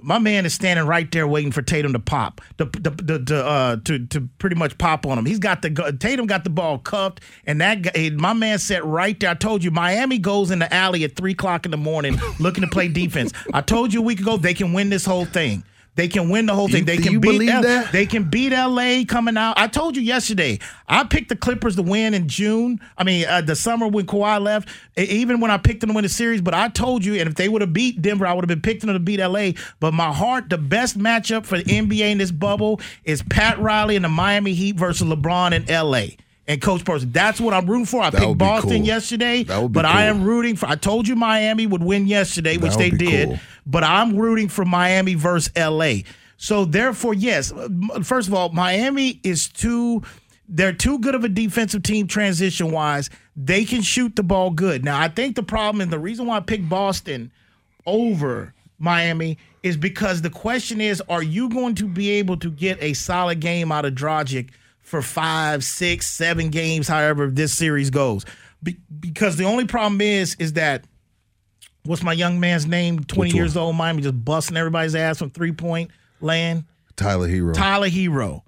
[0.03, 3.77] My man is standing right there waiting for Tatum to pop, the, the, the, uh,
[3.85, 5.25] to to pretty much pop on him.
[5.25, 9.17] He's got the Tatum got the ball cuffed, and that guy, my man sat right
[9.19, 9.29] there.
[9.29, 12.63] I told you, Miami goes in the alley at three o'clock in the morning looking
[12.63, 13.31] to play defense.
[13.53, 15.63] I told you a week ago they can win this whole thing.
[15.95, 16.79] They can win the whole thing.
[16.79, 17.91] You- they do can you beat believe L- that?
[17.91, 19.59] They can beat LA coming out.
[19.59, 20.59] I told you yesterday.
[20.87, 22.79] I picked the Clippers to win in June.
[22.97, 24.69] I mean, uh, the summer when Kawhi left.
[24.97, 27.35] Even when I picked them to win the series, but I told you, and if
[27.35, 29.51] they would have beat Denver, I would have been picking them to beat LA.
[29.79, 33.95] But my heart, the best matchup for the NBA in this bubble is Pat Riley
[33.95, 36.15] and the Miami Heat versus LeBron in LA.
[36.47, 38.01] And Coach Person, that's what I'm rooting for.
[38.01, 38.85] I That picked Boston cool.
[38.85, 40.65] yesterday, That would be but I am rooting for.
[40.67, 43.39] I told you Miami would win yesterday, which they did cool.
[43.65, 45.99] but I'm rooting for Miami versus LA.
[46.35, 47.53] So therefore, yes.
[48.01, 50.03] First of all, Miami is too.
[50.49, 53.09] They're too good of a defensive team transition wise.
[53.37, 54.83] They can shoot the ball good.
[54.83, 57.31] Now, I think the problem and the reason why I picked Boston
[57.85, 62.77] over Miami is because the question is, are you going to be able to get
[62.83, 64.49] a solid game out of Dragic
[64.83, 68.25] for five, six, seven games, however this series goes?
[68.61, 70.85] Be- because the only problem is, is that
[71.83, 72.99] what's my young man's name?
[73.03, 76.65] Twenty Which years old, Miami just busting everybody's ass from three point land.
[76.95, 77.53] Tyler Herro.
[77.53, 78.43] Tyler Herro.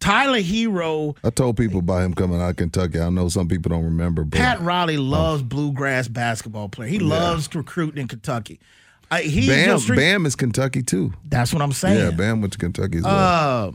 [0.00, 1.16] Tyler Herro.
[1.24, 3.00] I told people about him coming out of Kentucky.
[3.00, 6.88] I know some people don't remember, but Pat Riley loves bluegrass basketball player.
[6.88, 7.04] He Yeah.
[7.06, 8.60] loves recruiting in Kentucky.
[9.10, 11.12] Uh, Bam, Bam is Kentucky too.
[11.24, 11.98] That's what I'm saying.
[11.98, 13.68] Yeah, Bam went to Kentucky as well.
[13.68, 13.72] Uh,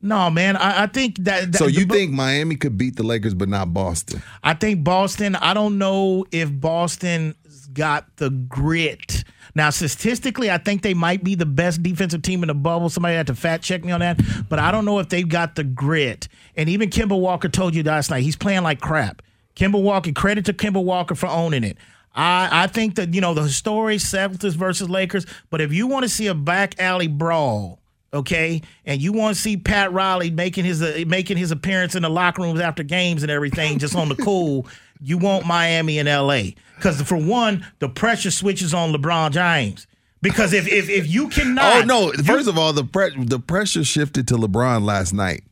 [0.00, 0.56] no, man.
[0.56, 1.52] I, I think that.
[1.52, 4.22] that so you the- think Miami could beat the Lakers, but not Boston?
[4.42, 5.36] I think Boston.
[5.36, 7.34] I don't know if Boston
[7.72, 9.24] got the grit.
[9.54, 12.88] Now, statistically, I think they might be the best defensive team in the bubble.
[12.88, 15.56] Somebody had to fact check me on that, but I don't know if they've got
[15.56, 16.28] the grit.
[16.56, 19.22] And even Kemba Walker told you last night he's playing like crap.
[19.56, 21.76] Kemba Walker, credit to Kemba Walker for owning it.
[22.14, 26.04] I, I think that you know the story Celtics versus Lakers, but if you want
[26.04, 27.77] to see a back alley brawl,
[28.12, 32.02] okay, and you want to see Pat Riley making his uh, making his appearance in
[32.02, 34.66] the locker rooms after games and everything, just on the cool,
[35.00, 36.54] you want Miami and L.A.
[36.76, 39.86] Because for one, the pressure switches on LeBron James.
[40.20, 42.12] Because if if, if you cannot, Oh no!
[42.24, 45.42] First of all, the pre- the pressure shifted to LeBron last night.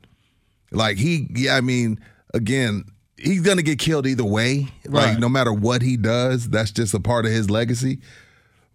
[0.72, 2.00] Like he, yeah, I mean,
[2.34, 2.84] again,
[3.16, 4.66] he's gonna get killed either way.
[4.84, 5.18] Like Right.
[5.20, 8.00] no matter what he does, that's just a part of his legacy.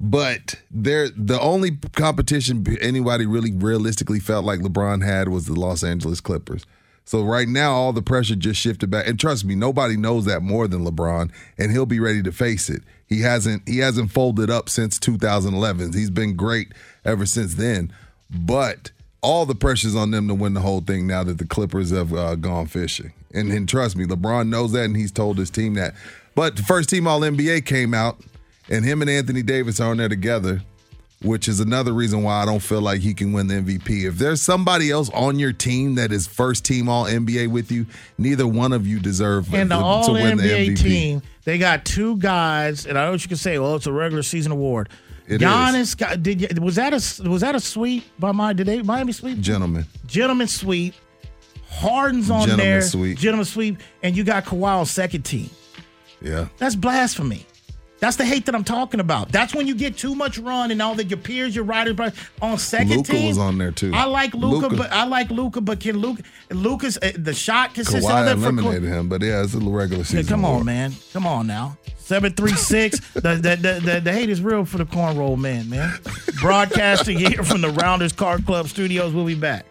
[0.03, 5.83] But there, the only competition anybody really realistically felt like LeBron had was the Los
[5.83, 6.65] Angeles Clippers.
[7.05, 9.07] So right now, all the pressure just shifted back.
[9.07, 12.67] And trust me, nobody knows that more than LeBron, and he'll be ready to face
[12.67, 12.81] it.
[13.05, 15.93] He hasn't he hasn't folded up since 2011.
[15.93, 16.71] He's been great
[17.05, 17.93] ever since then.
[18.31, 18.89] But
[19.21, 22.11] all the pressure's on them to win the whole thing now that the Clippers have
[22.11, 23.13] uh, gone fishing.
[23.33, 25.93] And, and trust me, LeBron knows that, and he's told his team that.
[26.33, 28.19] But the first team All NBA came out,
[28.71, 30.61] and him and Anthony Davis are on there together,
[31.23, 34.05] which is another reason why I don't feel like he can win the MVP.
[34.07, 37.85] If there's somebody else on your team that is first team All NBA with you,
[38.17, 40.79] neither one of you deserve and the to, All to win the MVP.
[40.79, 43.59] team, they got two guys, and I know what you can say.
[43.59, 44.89] Well, it's a regular season award.
[45.27, 48.67] It Giannis got did you, was that a was that a sweep by my did
[48.67, 50.93] they Miami sweep Gentlemen, gentlemen sweep
[51.69, 53.17] Harden's on there sweep.
[53.17, 55.49] gentleman sweep and you got Kawhi on second team
[56.21, 56.49] yeah.
[56.57, 57.45] that's blasphemy
[58.01, 60.81] that's the hate that I'm talking about that's when you get too much run and
[60.81, 61.95] all that your peers your riders
[62.41, 63.91] on second Luka team was on there too.
[63.93, 68.03] I like Luka, but I like Luka but can Luka Lucas uh, the shot consists
[68.03, 70.25] of Kawhi that for eliminated him, but yeah, it's a little regular Yeah, season.
[70.25, 70.93] come on, man.
[71.13, 71.77] Come on now.
[71.97, 72.99] 736.
[73.13, 75.97] the, the, the, the, the hate is real for the cornroll man, man.
[76.41, 79.13] Broadcasting here from the Rounders Card Club studios.
[79.13, 79.65] We'll be back.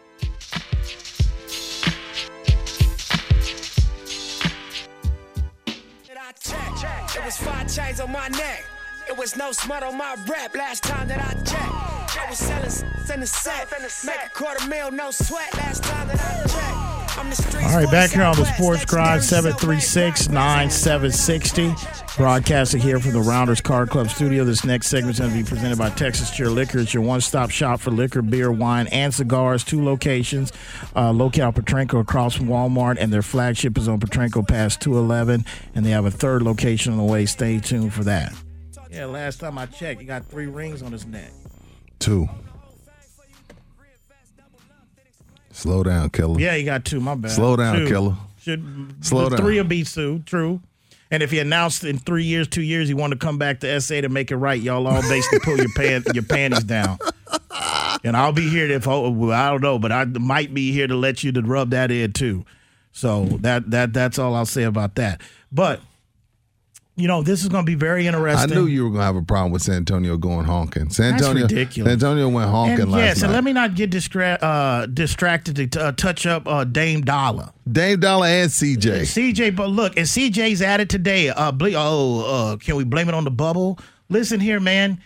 [7.75, 8.65] Chains on my neck.
[9.09, 12.19] It was no smut on my rep last time that I checked.
[12.19, 13.69] I was selling s- in the set.
[14.05, 17.00] Make a quarter mil, no sweat last time that I checked.
[17.17, 18.85] All right, back here on the Sports.
[18.85, 21.75] Grind, 736 9760.
[22.17, 24.45] Broadcasting here from the Rounders Card Club studio.
[24.45, 26.79] This next segment is going to be presented by Texas Cheer Liquor.
[26.79, 29.65] It's your one stop shop for liquor, beer, wine, and cigars.
[29.65, 30.53] Two locations
[30.95, 35.45] uh, located Potranco across from Walmart, and their flagship is on Potranco past 211.
[35.75, 37.27] And they have a third location on the way.
[37.27, 38.33] Stay tuned for that.
[38.91, 41.33] Yeah, last time I checked, he got three rings on his neck.
[41.99, 42.29] Two.
[45.61, 46.41] Slow down, killer.
[46.41, 47.01] Yeah, he got two.
[47.01, 47.33] My bad.
[47.33, 47.87] Slow down, Two.
[47.87, 48.17] killer.
[48.41, 49.39] Should Slow down.
[49.39, 50.21] Three will be Sue.
[50.25, 50.61] True.
[51.11, 53.81] And if he announced in three years, two years, he wanted to come back to
[53.81, 56.99] SA to make it right, y'all all basically pull your pan, your panties down.
[58.05, 60.87] And I'll be here if oh, well, I don't know, but I might be here
[60.87, 62.47] to let you to rub that in too.
[62.93, 65.21] So that that that's all I'll say about that.
[65.53, 65.81] But
[67.01, 68.53] you know, this is going to be very interesting.
[68.53, 70.91] I knew you were gonna have a problem with San Antonio going honking.
[70.91, 71.87] San That's Antonio, ridiculous.
[71.89, 73.27] San Antonio went honking and last yes, night.
[73.27, 77.51] and let me not get distra- uh, distracted to uh, touch up uh, Dame Dollar.
[77.71, 79.01] Dame Dollar and CJ.
[79.03, 81.29] CJ, but look, and CJ's at it today.
[81.31, 83.79] Uh, ble- oh, uh, can we blame it on the bubble?
[84.09, 85.01] Listen here, man.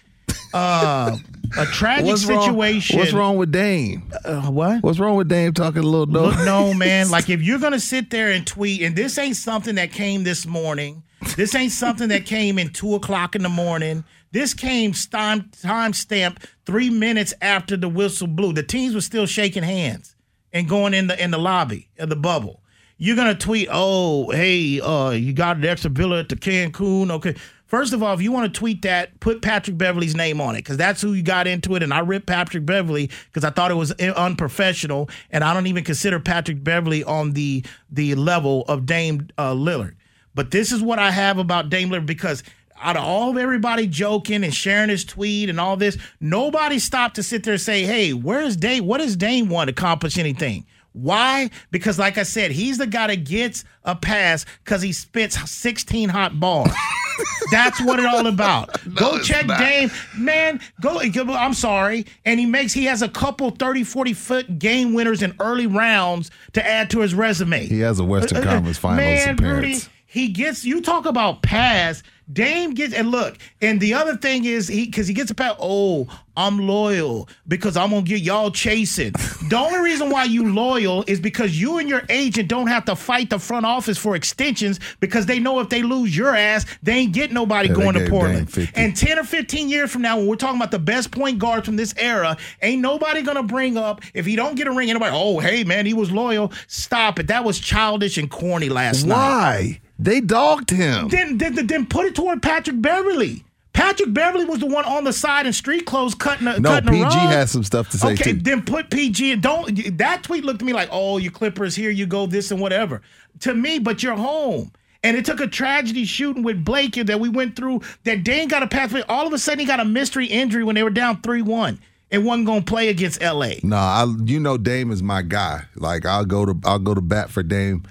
[0.52, 1.16] Uh,
[1.58, 2.98] a tragic What's wrong- situation.
[2.98, 4.10] what's wrong with Dame?
[4.24, 4.82] Uh, what?
[4.82, 7.10] What's wrong with Dame talking a little Look, no, man.
[7.14, 10.46] Like if you're gonna sit there and tweet, and this ain't something that came this
[10.46, 11.02] morning.
[11.36, 14.04] This ain't something that came in two o'clock in the morning.
[14.30, 18.52] This came time time stamp three minutes after the whistle blew.
[18.52, 20.14] The teams were still shaking hands
[20.52, 22.60] and going in the in the lobby of the bubble.
[22.96, 27.10] You're gonna tweet, oh, hey, uh, you got an extra villa at the Cancun.
[27.10, 27.34] Okay.
[27.66, 30.58] First of all, if you want to tweet that, put Patrick Beverley's name on it
[30.58, 31.82] because that's who you got into it.
[31.82, 35.82] And I ripped Patrick Beverley because I thought it was unprofessional, and I don't even
[35.82, 39.94] consider Patrick Beverley on the the level of Dame uh, Lillard.
[40.34, 42.42] But this is what I have about Dame Lillard because
[42.80, 47.16] out of all of everybody joking and sharing his tweet and all this, nobody stopped
[47.16, 48.84] to sit there and say, "Hey, where's Dame?
[48.86, 51.50] What does Dame want to accomplish anything?" Why?
[51.72, 56.08] Because, like I said, he's the guy that gets a pass because he spits 16
[56.08, 56.70] hot bars.
[57.50, 58.70] That's what it's all about.
[58.86, 59.58] No, go check not.
[59.58, 59.90] Dame.
[60.16, 61.00] Man, go.
[61.00, 62.06] I'm sorry.
[62.24, 66.30] And he makes, he has a couple 30, 40 foot game winners in early rounds
[66.52, 67.66] to add to his resume.
[67.66, 69.66] He has a Western Uh, uh, Conference Finals man, appearance.
[69.66, 72.04] Rudy, he gets you talk about pass.
[72.32, 75.56] Dame gets and look, and the other thing is he because he gets a pass.
[75.60, 76.06] Oh,
[76.38, 79.12] I'm loyal because I'm gonna get y'all chasing.
[79.50, 82.96] the only reason why you loyal is because you and your agent don't have to
[82.96, 86.92] fight the front office for extensions because they know if they lose your ass, they
[86.92, 88.70] ain't get nobody Yeah, going to Portland.
[88.74, 91.66] And 10 or 15 years from now, when we're talking about the best point guards
[91.66, 95.12] from this era, ain't nobody gonna bring up if he don't get a ring, anybody,
[95.14, 96.52] oh hey man, he was loyal.
[96.68, 97.26] Stop it.
[97.26, 99.14] That was childish and corny last night.
[99.14, 99.80] Why?
[100.04, 101.08] They dogged him.
[101.08, 103.42] Then, then, then put it toward Patrick Beverley.
[103.72, 106.90] Patrick Beverley was the one on the side in street clothes cutting a No, cutting
[106.90, 107.30] a PG rug.
[107.30, 108.34] has some stuff to say okay, too.
[108.34, 111.90] then put PG and don't that tweet looked to me like, oh, your Clippers, here
[111.90, 113.00] you go, this and whatever.
[113.40, 114.70] To me, but you're home.
[115.02, 118.62] And it took a tragedy shooting with Blake that we went through that Dane got
[118.62, 119.02] a pathway.
[119.08, 121.78] All of a sudden he got a mystery injury when they were down 3-1
[122.10, 123.54] and wasn't gonna play against LA.
[123.62, 125.64] No, I, you know Dame is my guy.
[125.76, 127.84] Like I'll go to I'll go to bat for Dame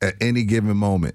[0.00, 1.14] at any given moment.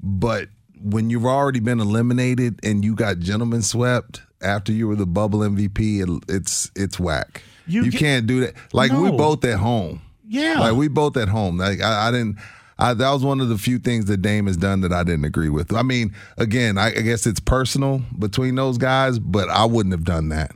[0.00, 0.48] But
[0.82, 5.40] when you've already been eliminated and you got gentlemen swept after you were the bubble
[5.40, 7.42] MVP, it, it's it's whack.
[7.66, 8.54] You You, get- can't do that.
[8.72, 10.00] Like we both at home.
[10.26, 10.60] Yeah.
[10.60, 11.58] Like we both at home.
[11.58, 12.38] Like I, I didn't.
[12.80, 15.24] I, that was one of the few things that Dame has done that I didn't
[15.24, 15.74] agree with.
[15.74, 20.04] I mean, again, I, I guess it's personal between those guys, but I wouldn't have
[20.04, 20.52] done that.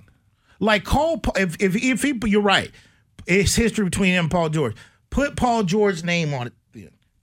[0.60, 2.70] Like Cole, if if if he, you're right.
[3.26, 4.76] It's history between him and Paul George.
[5.10, 6.52] Put Paul George's name on it.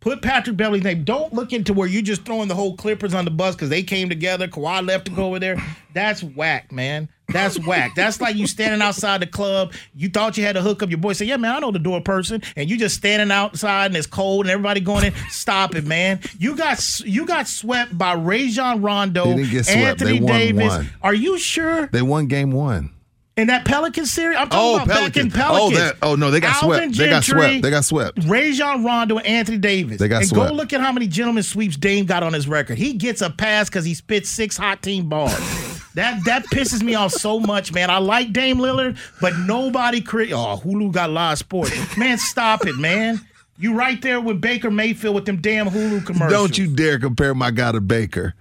[0.02, 1.04] Put Patrick Beverley's name.
[1.04, 3.84] Don't look into where you just throwing the whole Clippers on the bus because they
[3.84, 4.48] came together.
[4.48, 5.62] Kawhi left to go over there.
[5.94, 7.10] That's whack, man.
[7.28, 7.96] That's whack.
[7.96, 9.74] That's like you standing outside the club.
[9.94, 10.90] You thought you had to hook up.
[10.90, 13.88] Your boy said, "Yeah, man, I know the door person," and you just standing outside
[13.88, 15.14] and it's cold and everybody going in.
[15.30, 16.22] Stop it, man.
[16.40, 20.02] You got you got swept by Rajon Rondo, They didn't get swept.
[20.02, 20.70] Anthony Davis.
[20.70, 20.90] one.
[21.02, 21.88] Are you sure?
[21.88, 22.92] They won game one.
[23.40, 25.34] In that Pelican series, I'm talking Oh, about back in oh, Pelicans.
[25.34, 25.80] Pelicans.
[25.80, 26.98] Oh, that- oh, no, they got Alvin swept.
[26.98, 27.62] They got swept.
[27.62, 28.20] They got swept.
[28.26, 29.98] Rajon Rondo and Anthony Davis.
[29.98, 30.50] They got and swept.
[30.50, 32.78] go look at how many gentlemen sweeps Dame got on his record.
[32.78, 35.32] He gets a pass because he spits six hot team bars.
[35.96, 37.90] that that pisses me off so much, man.
[37.90, 40.34] I like Dame Lillard, but nobody crit.
[40.34, 41.98] Oh, Hulu got live sports.
[41.98, 43.22] Man, stop it, man.
[43.58, 46.32] You right there with Baker Mayfield with them damn Hulu commercials.
[46.32, 48.34] Don't you dare compare my guy to Baker.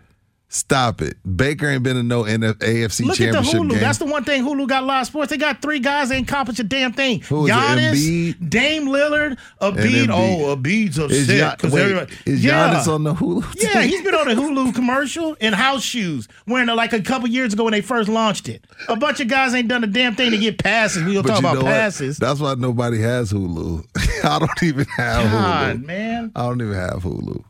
[0.50, 1.16] Stop it.
[1.36, 3.68] Baker ain't been in no NF- AFC Look at the Hulu.
[3.70, 3.80] game.
[3.80, 5.28] That's the one thing Hulu got live sports.
[5.28, 7.20] They got three guys that ain't accomplished a damn thing.
[7.20, 7.92] Who is it, Giannis,
[8.38, 8.48] Embiid?
[8.50, 10.06] Dame Lillard, Embiid.
[10.06, 10.08] Embiid.
[10.10, 12.14] Oh, Embiid's Is upset wait, everybody.
[12.24, 12.72] is yeah.
[12.72, 13.62] Giannis on the Hulu?
[13.62, 17.28] Yeah, he's been on a Hulu commercial in house shoes, wearing it like a couple
[17.28, 18.64] years ago when they first launched it.
[18.88, 21.04] A bunch of guys ain't done a damn thing to get passes.
[21.04, 21.72] We don't talk about know what?
[21.74, 22.16] passes.
[22.16, 23.84] That's why nobody has Hulu.
[24.24, 25.84] I don't even have God, Hulu.
[25.84, 26.32] man.
[26.34, 27.44] I don't even have Hulu.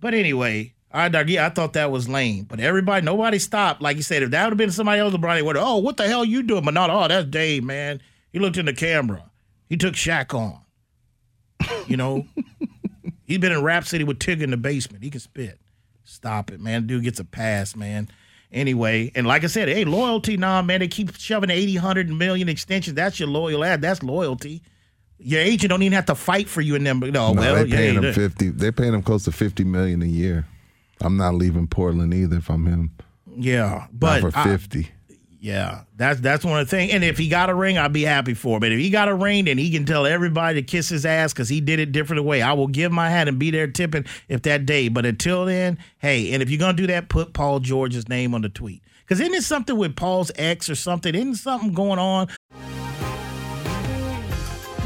[0.00, 2.44] But anyway, I yeah, I thought that was lame.
[2.44, 3.80] But everybody, nobody stopped.
[3.80, 5.96] Like you said, if that would have been somebody else, LeBron would have, oh, what
[5.96, 6.64] the hell you doing?
[6.64, 8.02] But not, oh, that's Dave, man.
[8.32, 9.24] He looked in the camera.
[9.68, 10.58] He took Shaq on.
[11.86, 12.26] You know,
[13.24, 15.02] he's been in Rap City with Tigger in the basement.
[15.02, 15.58] He can spit.
[16.04, 16.86] Stop it, man.
[16.86, 18.08] Dude gets a pass, man.
[18.52, 20.80] Anyway, and like I said, hey, loyalty, nah, man.
[20.80, 22.94] They keep shoving 80, 100 million extensions.
[22.94, 23.80] That's your loyal ad.
[23.80, 24.62] That's loyalty.
[25.18, 26.98] Your agent don't even have to fight for you in them.
[27.00, 28.48] No, no, well, they paying yeah, they- fifty.
[28.48, 30.46] They're paying them close to fifty million a year.
[31.02, 32.90] I'm not leaving Portland either if I'm him.
[33.36, 34.88] Yeah, but not for I- fifty.
[35.40, 36.92] Yeah, that's that's one of the things.
[36.92, 38.60] And if he got a ring, I'd be happy for him.
[38.60, 41.32] But if he got a ring, then he can tell everybody to kiss his ass
[41.32, 42.42] because he did it different way.
[42.42, 44.86] I will give my hat and be there tipping if that day.
[44.88, 48.42] But until then, hey, and if you're gonna do that, put Paul George's name on
[48.42, 48.82] the tweet.
[49.00, 51.12] Because isn't it something with Paul's ex or something?
[51.12, 52.28] Isn't something going on?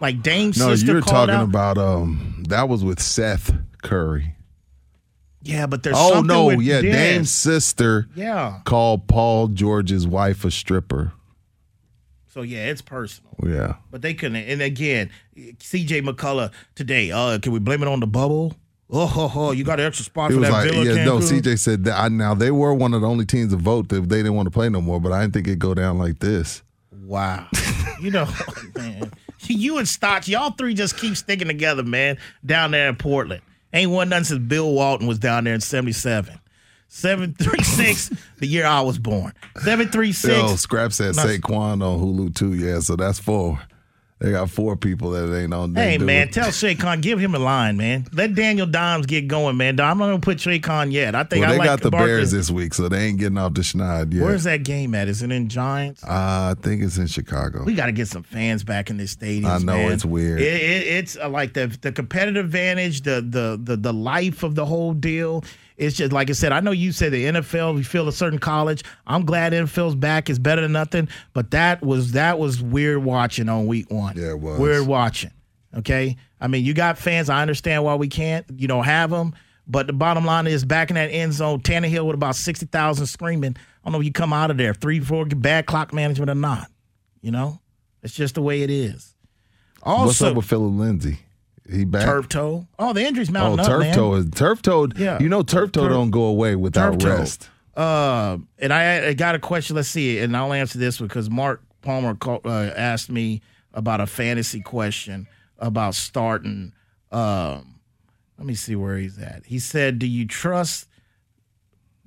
[0.00, 1.44] Like Dame's No, sister No, you're talking out.
[1.44, 4.34] about um that was with Seth Curry.
[5.42, 6.92] Yeah, but there's oh no, with yeah, Dez.
[6.92, 8.60] Dame's sister Yeah.
[8.64, 11.12] called Paul George's wife a stripper.
[12.28, 13.32] So yeah, it's personal.
[13.44, 13.74] Yeah.
[13.90, 14.36] But they couldn't.
[14.36, 15.10] And again,
[15.58, 16.02] C.J.
[16.02, 17.10] McCollum today.
[17.10, 18.54] Uh, can we blame it on the bubble?
[18.88, 21.04] Oh, ho, ho, you got an extra spot It for was that like, Villa yeah,
[21.04, 21.18] no.
[21.18, 21.98] CJ said that.
[21.98, 24.46] I, now they were one of the only teams to vote that they didn't want
[24.46, 26.62] to play no more, but I didn't think it'd go down like this.
[26.92, 27.46] Wow.
[28.00, 28.28] you know,
[28.76, 29.12] man.
[29.46, 33.42] You and Stotts, y'all three just keep sticking together, man, down there in Portland.
[33.72, 36.38] Ain't one nothing since Bill Walton was down there in 77.
[36.88, 39.32] 736, the year I was born.
[39.58, 40.34] 736.
[40.34, 41.22] Yo, Scrap said No.
[41.24, 42.54] Saquon on Hulu too.
[42.54, 43.60] Yeah, so that's four.
[44.20, 45.74] They got four people that ain't on.
[45.74, 46.34] Hey man, it.
[46.34, 48.06] tell Saquon, give him a line, man.
[48.12, 49.80] Let Daniel Dimes get going, man.
[49.80, 51.14] I'm not gonna put Saquon yet.
[51.14, 52.08] I think well, I they like got the Barkley.
[52.08, 54.22] Bears this week, so they ain't getting off the schneid yet.
[54.22, 55.08] Where's that game at?
[55.08, 56.04] Is it in Giants?
[56.04, 57.64] Uh, I think it's in Chicago.
[57.64, 59.50] We got to get some fans back in this stadium.
[59.50, 59.92] I know, man.
[59.92, 60.38] it's weird.
[60.38, 64.54] It, it, it's uh, like the the competitive advantage, the the the the life of
[64.54, 65.44] the whole deal.
[65.80, 66.52] It's just like I said.
[66.52, 67.74] I know you said the NFL.
[67.74, 68.84] We feel a certain college.
[69.06, 70.28] I'm glad NFL's back.
[70.28, 71.08] It's better than nothing.
[71.32, 74.14] But that was that was weird watching on week one.
[74.14, 74.60] Yeah, it was.
[74.60, 75.30] weird watching.
[75.74, 77.30] Okay, I mean you got fans.
[77.30, 79.34] I understand why we can't you know have them.
[79.66, 83.06] But the bottom line is back in that end zone, Tannehill with about sixty thousand
[83.06, 83.56] screaming.
[83.56, 86.34] I don't know if you come out of there three, four bad clock management or
[86.34, 86.70] not.
[87.22, 87.58] You know,
[88.02, 89.14] it's just the way it is.
[89.82, 91.20] Also, What's up with Phillip Lindsay?
[91.70, 92.04] He back?
[92.04, 92.66] turf toe.
[92.78, 93.94] Oh, the injury's oh, mounting up, turf man.
[93.94, 94.88] toe is turf toe.
[94.96, 95.18] Yeah.
[95.20, 97.48] you know turf toe Turf- don't go away without rest.
[97.76, 99.76] Uh, and I, I got a question.
[99.76, 103.40] Let's see, and I'll answer this because Mark Palmer called, uh, asked me
[103.72, 105.26] about a fantasy question
[105.58, 106.72] about starting.
[107.12, 107.80] Um,
[108.36, 109.46] let me see where he's at.
[109.46, 110.88] He said, "Do you trust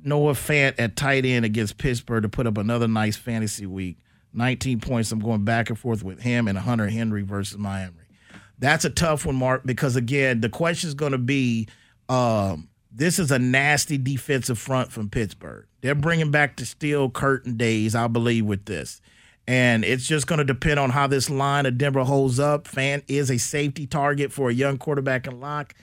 [0.04, 3.98] Noah Fant at tight end against Pittsburgh to put up another nice fantasy week?
[4.34, 5.12] 19 points.
[5.12, 8.03] I'm going back and forth with him and Hunter Henry versus Miami.
[8.64, 11.68] That's a tough one, Mark, because again, the question is going to be
[12.08, 15.66] um, this is a nasty defensive front from Pittsburgh.
[15.82, 19.02] They're bringing back the steel curtain days, I believe, with this.
[19.50, 22.66] And it's just going to depend on how this line of Denver holds up.
[22.66, 25.76] Fant is a safety target for a young quarterback and lock.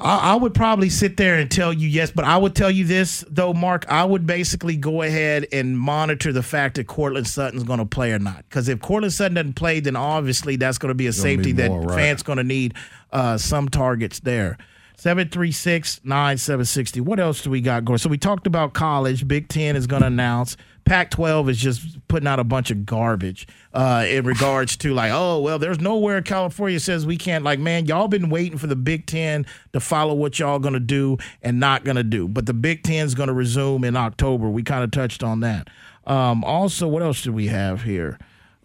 [0.00, 2.84] I, I would probably sit there and tell you yes, but I would tell you
[2.84, 3.86] this though, Mark.
[3.88, 8.12] I would basically go ahead and monitor the fact that Courtland Sutton's going to play
[8.12, 8.44] or not.
[8.48, 11.36] Because if Courtland Sutton doesn't play, then obviously that's going to be a Gonna be
[11.36, 11.96] safety that more, right.
[11.96, 12.74] fans going to need
[13.12, 14.58] uh, some targets there.
[14.98, 17.00] 736 9760.
[17.00, 17.98] What else do we got going?
[17.98, 19.28] So we talked about college.
[19.28, 20.56] Big Ten is going to announce.
[20.84, 25.12] Pac 12 is just putting out a bunch of garbage uh, in regards to, like,
[25.14, 27.44] oh, well, there's nowhere California says we can't.
[27.44, 30.80] Like, man, y'all been waiting for the Big Ten to follow what y'all going to
[30.80, 32.26] do and not going to do.
[32.26, 34.48] But the Big Ten's going to resume in October.
[34.48, 35.68] We kind of touched on that.
[36.08, 38.18] Um, also, what else do we have here?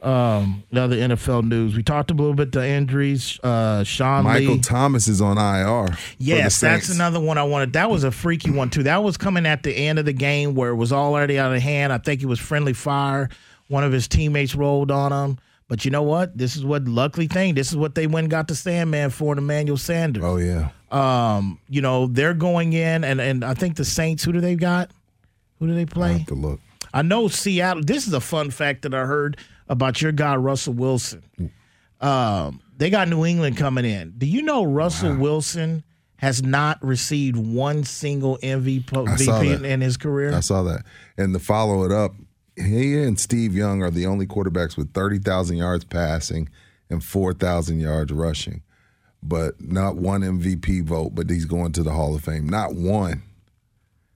[0.04, 1.76] Um, the other NFL news.
[1.76, 3.40] We talked a little bit the injuries.
[3.42, 4.60] Uh, Sean Michael Lee.
[4.60, 5.98] Thomas is on IR.
[6.18, 7.74] Yes, that's another one I wanted.
[7.74, 8.84] That was a freaky one too.
[8.84, 11.62] That was coming at the end of the game where it was already out of
[11.62, 11.94] hand.
[11.94, 13.30] I think it was friendly fire.
[13.70, 15.40] One of his teammates rolled on him.
[15.70, 16.38] But you know what?
[16.38, 17.56] This is what luckily thing.
[17.56, 20.24] This is what they went and got the Sandman for, and Emmanuel Sanders.
[20.24, 20.70] Oh yeah.
[20.92, 24.24] Um, you know they're going in, and and I think the Saints.
[24.24, 24.92] Who do they got?
[25.60, 26.18] Who do they play?
[26.20, 26.60] have to look.
[26.94, 27.84] I know Seattle.
[27.84, 29.38] This is a fun fact that I heard
[29.70, 31.24] about your guy Russell Wilson.
[32.02, 34.14] Um, they got New England coming in.
[34.18, 35.84] Do you know Russell Wilson
[36.18, 39.66] has not received one single MVP I saw VP that.
[39.66, 40.34] in his career?
[40.34, 40.86] I saw that.
[41.18, 42.14] And to follow it up,
[42.56, 46.50] he and Steve Young are the only quarterbacks with 30,000 yards passing
[46.90, 48.62] and 4,000 yards rushing.
[49.22, 52.48] But not one MVP vote, but he's going to the Hall of Fame.
[52.48, 53.24] Not one.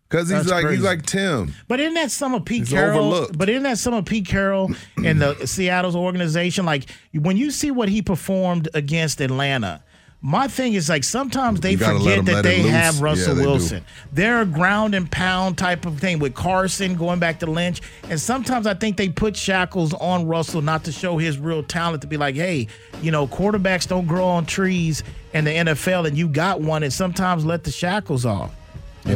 [0.10, 0.78] Cuz he's That's like crazy.
[0.78, 1.54] he's like Tim.
[1.68, 3.00] But isn't that some of Pete He's Carroll?
[3.14, 3.38] overlooked.
[3.38, 4.72] But isn't that some of Pete Carroll
[5.04, 6.66] and the Seattle's organization?
[6.66, 9.84] Like when you see what he performed against Atlanta,
[10.22, 13.34] my thing is like sometimes they You gotta let forget that they have Russell Yeah,
[13.36, 13.50] they do.
[13.50, 13.86] Wilson.
[14.14, 17.82] They're a ground and pound type of thing with Carson going back to Lynch.
[18.10, 22.02] And sometimes I think they put shackles on Russell not to show his real talent
[22.02, 22.68] to be like, hey,
[23.02, 25.04] you know, quarterbacks don't grow on trees
[25.34, 28.56] in the NFL and you got one and sometimes let the shackles off.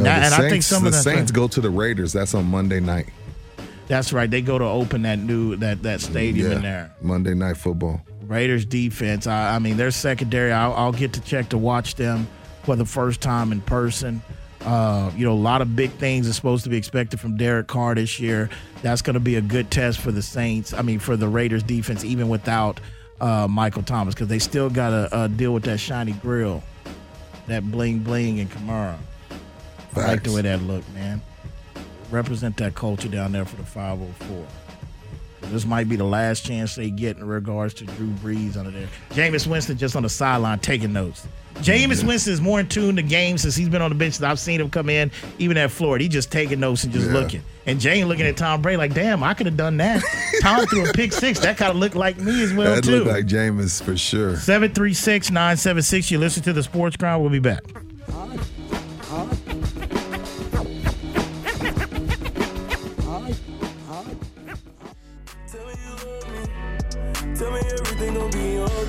[0.00, 2.12] the and I think Saints- some of the that Saints go to the Raiders.
[2.12, 3.06] That's on Monday night.
[3.88, 4.30] That's right.
[4.30, 6.94] They go to open that new that that stadium Yeah, in there.
[7.02, 8.00] Monday night football.
[8.26, 9.26] Raiders defense.
[9.26, 10.52] I, I mean, their secondary.
[10.52, 12.26] I'll, I'll get to check to watch them
[12.62, 14.22] for the first time in person.
[14.64, 17.66] Uh, you know, a lot of big things are supposed to be expected from Derek
[17.66, 18.48] Carr this year.
[18.80, 20.72] That's going to be a good test for the Saints.
[20.72, 22.78] I mean, for the Raiders defense, even without
[23.20, 26.62] uh, Michael Thomas, because they still got to uh, deal with that shiny grill,
[27.48, 28.96] that bling bling and Kamara.
[29.96, 31.20] I like the way that look, man.
[32.10, 34.46] Represent that culture down there for the 504.
[35.50, 38.88] This might be the last chance they get in regards to Drew Brees under there.
[39.10, 41.26] Jameis Winston just on the sideline taking notes.
[41.56, 42.08] Jameis mm-hmm.
[42.08, 44.20] Winston is more in tune to games since he's been on the bench.
[44.22, 46.02] I've seen him come in, even at Florida.
[46.04, 47.12] He just taking notes and just Yeah.
[47.12, 47.42] looking.
[47.66, 50.02] And Jane looking at Tom Brady like, damn, I could have done that.
[50.40, 51.38] Tom threw a pick six.
[51.40, 53.04] That kind of looked like me as well, that too.
[53.04, 54.36] looked like Jameis for sure.
[54.36, 56.10] 736 976.
[56.10, 57.20] You listen to the Sports crowd.
[57.20, 57.62] We'll be back.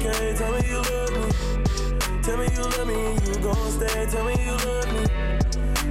[0.06, 0.34] Okay.
[0.36, 2.22] Tell me you love me.
[2.22, 4.06] Tell me you love me you gon' stay.
[4.08, 5.08] Tell me you love me.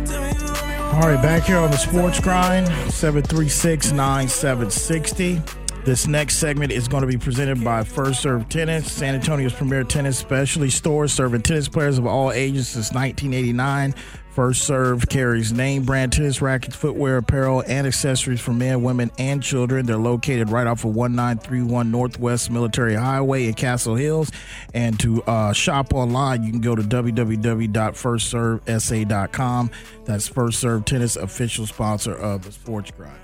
[0.06, 0.74] Tell me you love me.
[0.74, 5.42] All right, back here on the Sports Grind, 736 9760.
[5.84, 9.82] This next segment is going to be presented by First Serve Tennis, San Antonio's premier
[9.82, 13.92] tennis specialty store, serving tennis players of all ages since 1989.
[14.32, 19.42] First Serve carries name brand tennis rackets, footwear, apparel, and accessories for men, women, and
[19.42, 19.84] children.
[19.84, 24.32] They're located right off of 1931 Northwest Military Highway in Castle Hills.
[24.72, 29.70] And to uh, shop online, you can go to www.firstservesa.com.
[30.06, 33.18] That's First Serve Tennis, official sponsor of the Sports Grind.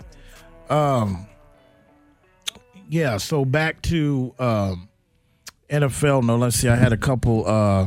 [0.69, 1.27] Um,
[2.91, 4.91] yeah, so back to um,
[5.71, 6.25] NFL.
[6.25, 6.69] No, let's see.
[6.69, 7.87] I had a couple uh,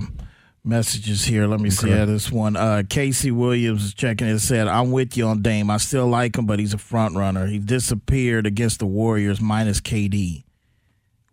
[0.63, 1.47] messages here.
[1.47, 1.97] Let me see Okay.
[1.99, 2.55] how this one.
[2.55, 4.39] Uh, Casey Williams is checking it.
[4.39, 5.69] Said, "I'm with you on Dame.
[5.69, 7.47] I still like him, but he's a front runner.
[7.47, 10.43] He disappeared against the Warriors minus KD.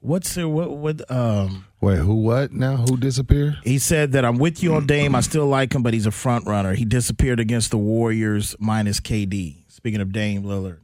[0.00, 0.76] What's the what?
[0.78, 1.10] What?
[1.10, 2.14] Um, Wait, who?
[2.16, 2.76] What now?
[2.76, 3.58] Who disappeared?
[3.64, 5.14] he said that I'm with you on Dame.
[5.14, 6.74] I still like him, but he's a front runner.
[6.74, 9.64] He disappeared against the Warriors minus KD.
[9.68, 10.78] Speaking of Dame Lillard,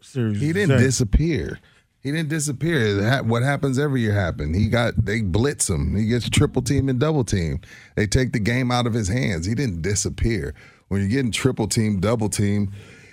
[0.00, 0.46] Seriously.
[0.46, 1.58] He didn't disappear.
[2.02, 3.22] He didn't disappear.
[3.24, 4.54] What happens every year happened.
[4.54, 5.96] He got they blitz him.
[5.96, 7.60] He gets triple team and double team.
[7.96, 9.46] They take the game out of his hands.
[9.46, 10.54] He didn't disappear.
[10.88, 12.72] When you're getting triple team, double team,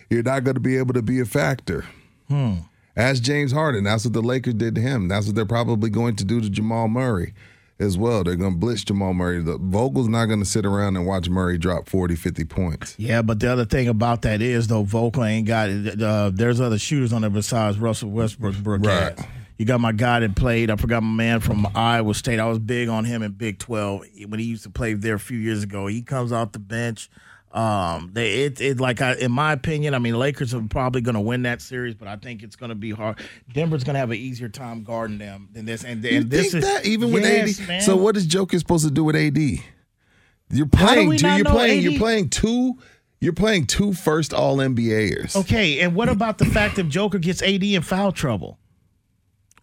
[0.09, 1.86] you're not going to be able to be a factor.
[2.27, 2.53] Hmm.
[2.95, 3.83] Ask James Harden.
[3.83, 5.09] That's what the Lakers did to him.
[5.09, 7.33] That's what they're probably going to do to Jamal Murray
[7.80, 8.23] as well.
[8.23, 9.41] They're going to blitz Jamal Murray.
[9.41, 12.95] The Vogel's not going to sit around and watch Murray drop 40, 50 points.
[12.97, 16.01] Yeah, but the other thing about that is though, Vogel ain't got it.
[16.01, 18.55] Uh, there's other shooters on there besides Russell Westbrook.
[18.57, 19.17] Brook Right.
[19.17, 19.26] has.
[19.57, 20.69] You got my guy that played.
[20.69, 22.39] I forgot my man from Iowa State.
[22.39, 25.19] I was big on him in Big Twelve when he used to play there a
[25.19, 25.88] few years ago.
[25.88, 27.09] He comes off the bench.
[27.56, 31.16] Um, they it it like I, in my opinion, I mean, Lakers are probably going
[31.16, 33.18] to win that series, but I think it's going to be hard.
[33.53, 35.86] Denver's going to have an easier time guarding them than this.
[35.86, 37.68] And, and this is that even with Yes, AD?
[37.68, 37.82] man.
[37.82, 39.38] So what is Joker supposed to do with AD?
[40.51, 41.28] You're playing two.
[41.30, 41.78] You're playing.
[41.80, 41.84] AD?
[41.91, 42.78] You're playing two.
[43.22, 47.41] You're playing two first All NBAers, Okay, and what about the fact that Joker gets
[47.41, 48.60] AD in foul trouble?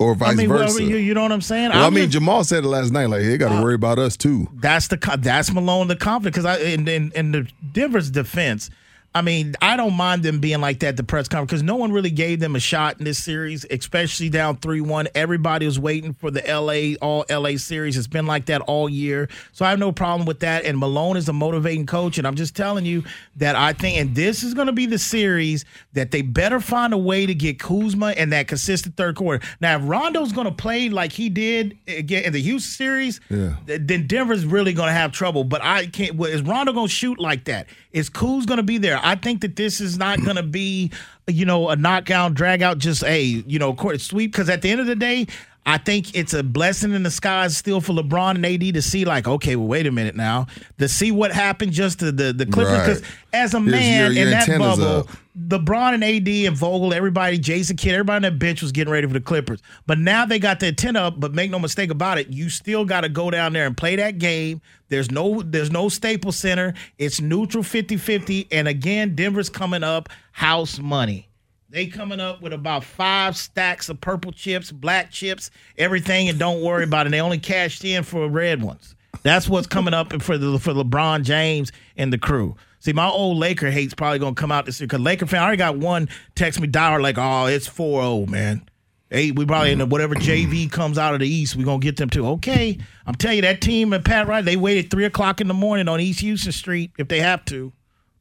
[0.03, 0.82] Or vice I mean, versa.
[0.82, 1.70] you, you know what I'm saying?
[1.70, 3.07] well, I I'm mean, just- Jamal said it last night.
[3.07, 4.48] Like they got to uh, worry about us too.
[4.55, 8.70] That's the that's Malone the confident because I in, in in the Denver's defense.
[9.14, 11.76] I mean, I don't mind them being like that at the press conference because no
[11.76, 15.06] one really gave them a shot in this series, especially down three one.
[15.14, 17.98] Everybody was waiting for the LA all LA series.
[17.98, 20.64] It's been like that all year, so I have no problem with that.
[20.64, 23.04] And Malone is a motivating coach, and I'm just telling you
[23.36, 26.94] that I think, and this is going to be the series that they better find
[26.94, 29.44] a way to get Kuzma and that consistent third quarter.
[29.60, 33.56] Now, if Rondo's going to play like he did again in the Houston series, Yeah.
[33.66, 35.44] then Denver's really going to have trouble.
[35.44, 36.18] But I can't.
[36.26, 37.66] Is Rondo going to shoot like that?
[37.92, 39.01] Is Kuz going to be there?
[39.03, 40.90] I think that this is not going to be,
[41.26, 44.32] you know, a knockout, drag out, just a, you know, court sweep.
[44.32, 45.26] Because at the end of the day,
[45.64, 49.05] I think it's a blessing in the skies still for LeBron and AD to see,
[49.05, 50.46] like, okay, well, wait a minute now,
[50.78, 52.72] to see what happened just to the the Clippers.
[52.72, 52.86] Right.
[52.86, 55.09] Because as a man your- your in that bubble, up.
[55.38, 59.06] LeBron and AD and Vogel, everybody, Jason Kidd, everybody on that bench was getting ready
[59.06, 59.62] for the Clippers.
[59.86, 61.18] But now they got their ten up.
[61.18, 63.96] But make no mistake about it, you still got to go down there and play
[63.96, 64.60] that game.
[64.88, 66.74] There's no there's no Staples Center.
[66.98, 68.48] It's neutral 50-50.
[68.50, 71.28] And again, Denver's coming up house money.
[71.70, 76.60] They coming up with about five stacks of purple chips, black chips, everything, and don't
[76.60, 77.10] worry about it.
[77.10, 78.94] They only cashed in for red ones.
[79.22, 82.56] That's what's coming up for the for LeBron James and the crew.
[82.82, 85.40] See, my old Laker hate's probably gonna come out this year because Laker fan.
[85.40, 88.68] I already got one text me down like, oh, it's 4-0, man.
[89.08, 91.96] Hey, we probably in the whatever JV comes out of the East, we're gonna get
[91.96, 92.26] them too.
[92.26, 92.76] Okay,
[93.06, 95.86] I'm telling you that team and Pat Riley, they waited three o'clock in the morning
[95.86, 97.72] on East Houston Street if they have to.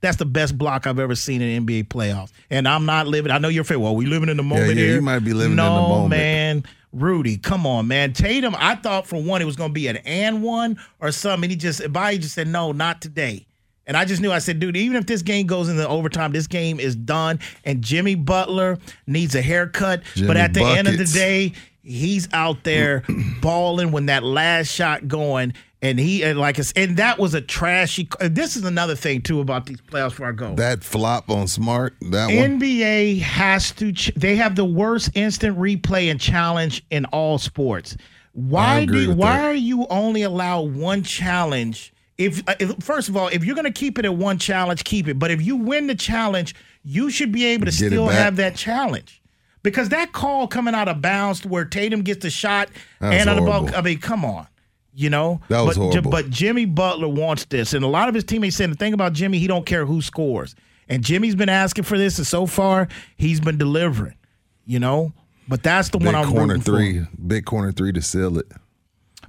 [0.02, 2.32] That's the best block I've ever seen in NBA playoffs.
[2.52, 3.32] And I'm not living.
[3.32, 3.80] I know you're fair.
[3.80, 4.96] Well, we living in the moment yeah, here.
[4.96, 6.10] you might be living in the no, moment.
[6.10, 6.64] man.
[6.92, 8.14] Rudy, come on, man.
[8.14, 11.46] Tatum, I thought for one it was going to be an and one or something.
[11.46, 13.48] And he just, Bobby just said, no, not today.
[13.88, 16.48] And I just knew, I said, dude, even if this game goes into overtime, this
[16.48, 17.40] game is done.
[17.66, 18.78] And Jimmy Butler
[19.08, 20.04] needs a haircut.
[20.28, 21.54] but at the end of the day,
[21.84, 23.04] he's out there
[23.42, 25.54] balling when that last shot going.
[25.84, 28.08] And he and like it's- and that was a trashy.
[28.20, 30.10] This is another thing too about these playoffs.
[30.12, 32.60] Before I go, That flop on Smart, that one.
[32.60, 33.92] NBA has to.
[33.92, 37.98] Ch- they have the worst instant replay and challenge in all sports.
[38.34, 39.16] Why do?
[39.16, 39.46] Why that.
[39.46, 41.92] are you only allow one challenge?
[42.26, 44.84] If, uh, if first of all, if you're going to keep it at one challenge,
[44.84, 45.18] keep it.
[45.20, 48.56] But if you win the challenge, you should be able to Get still have that
[48.56, 49.22] challenge.
[49.64, 52.70] Because that call coming out of bounds where Tatum gets the shot
[53.00, 53.70] and on the ball.
[53.76, 54.48] I mean, come on.
[54.94, 56.12] You know, That was but, horrible.
[56.12, 59.14] But Jimmy Butler wants this, and a lot of his teammates said the thing about
[59.14, 60.54] Jimmy, he don't care who scores,
[60.90, 64.16] and Jimmy's been asking for this, and so far he's been delivering.
[64.66, 65.14] You know,
[65.48, 66.72] but that's the Big one I'm corner rooting for.
[66.72, 68.48] three, big corner three to seal it.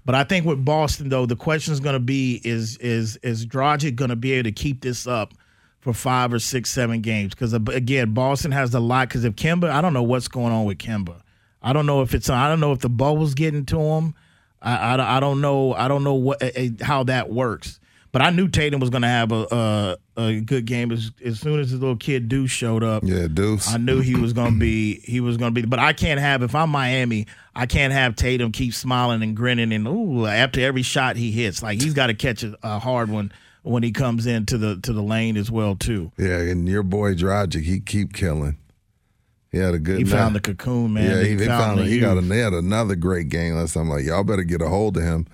[0.04, 3.46] But I think with Boston though, the question is going to be is is is
[3.46, 5.34] Dragic going to be able to keep this up
[5.80, 7.34] for five or six, seven games?
[7.34, 9.08] Because uh, again, Boston has a lot.
[9.08, 11.20] Because if Kemba, I don't know what's going on with Kemba.
[11.62, 14.14] I don't know if it's I don't know if the bubble's getting to him.
[14.60, 16.42] I, I, I don't know I don't know what
[16.80, 17.78] how that works.
[18.12, 21.40] But I knew Tatum was going to have a, a a good game as as
[21.40, 23.02] soon as his little kid Deuce showed up.
[23.04, 23.72] Yeah, Deuce.
[23.72, 25.66] I knew he was going to be he was going to be.
[25.66, 29.72] But I can't have if I'm Miami, I can't have Tatum keep smiling and grinning
[29.72, 31.62] and ooh after every shot he hits.
[31.62, 33.32] Like he's got to catch a, a hard one
[33.62, 36.12] when he comes into the to the lane as well too.
[36.18, 38.58] Yeah, and your boy Dragic, he keep killing.
[39.50, 39.98] He had a good.
[39.98, 40.10] He night.
[40.10, 41.10] found the cocoon, man.
[41.10, 41.78] Yeah, he, he found.
[41.78, 42.18] the he got.
[42.18, 43.84] A, they had another great game last time.
[43.84, 45.26] I'm like y'all better get a hold of him.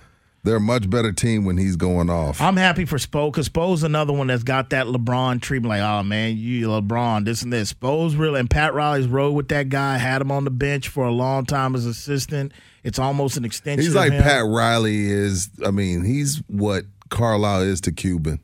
[0.49, 2.41] They're a much better team when he's going off.
[2.41, 5.69] I'm happy for Spo because Spo's another one that's got that LeBron treatment.
[5.69, 7.75] Like, oh man, you LeBron, this and this.
[7.75, 11.05] Spo's real, and Pat Riley's rode with that guy, had him on the bench for
[11.05, 12.53] a long time as assistant.
[12.83, 13.85] It's almost an extension.
[13.85, 14.11] He's like.
[14.11, 15.51] Pat Riley is.
[15.63, 18.41] I mean, he's what Carlisle is to Cuban.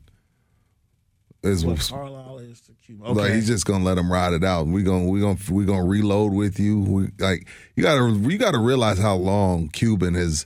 [1.41, 3.13] Is What Carlisle is to Cuba.
[3.13, 4.67] Like he's just gonna let him ride it out.
[4.67, 6.81] We gonna we gonna we gonna reload with you.
[6.81, 10.45] We, like you gotta you gotta realize how long Cuban has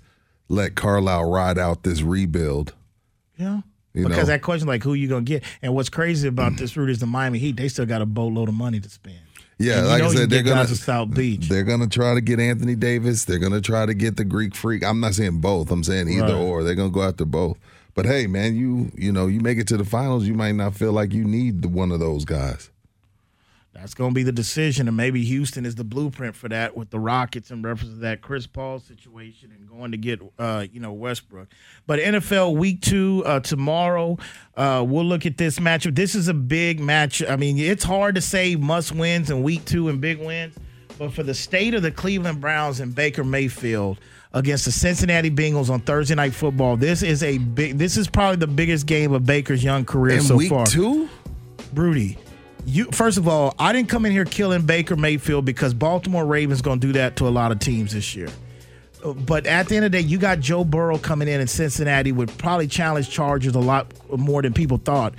[0.50, 2.74] let Carlisle ride out this rebuild.
[3.38, 3.62] Yeah.
[3.94, 4.34] You because know?
[4.34, 5.44] that question, like, who you gonna get?
[5.62, 7.56] And what's crazy about this route is the Miami Heat.
[7.56, 9.20] They still got a boatload of money to spend.
[9.58, 11.50] Yeah, like I said, they're gonna South Beach.
[11.50, 13.26] They're gonna try to get Anthony Davis.
[13.26, 14.86] They're gonna try to get the Greek Freak.
[14.86, 15.70] I'm not saying both.
[15.70, 16.34] I'm saying either Right.
[16.34, 16.64] or.
[16.64, 17.58] They're gonna go after both.
[17.94, 20.76] But hey, man, you you know you make it to the finals, you might not
[20.76, 22.70] feel like you need the, one of those guys.
[23.72, 26.90] That's going to be the decision, and maybe Houston is the blueprint for that with
[26.90, 30.80] the Rockets in reference to that Chris Paul situation and going to get uh, you
[30.80, 31.48] know Westbrook.
[31.86, 34.18] But NFL Week Two uh, tomorrow,
[34.58, 35.96] uh, we'll look at this matchup.
[35.96, 37.24] This is a big match.
[37.24, 40.56] I mean, it's hard to say must wins and Week Two and big wins,
[40.98, 44.00] but for the state of the Cleveland Browns and Baker Mayfield
[44.34, 47.78] against the Cincinnati Bengals on Thursday Night Football, this is a big.
[47.78, 50.66] This is probably the biggest game of Baker's young career In so week far.
[50.66, 51.08] two?
[51.72, 52.18] Broody.
[52.65, 56.61] You first of all, I didn't come in here killing Baker Mayfield because Baltimore Ravens
[56.61, 58.30] going to do that to a lot of teams this year.
[59.03, 62.11] But at the end of the day, you got Joe Burrow coming in in Cincinnati
[62.11, 65.14] would probably challenge Chargers a lot more than people thought.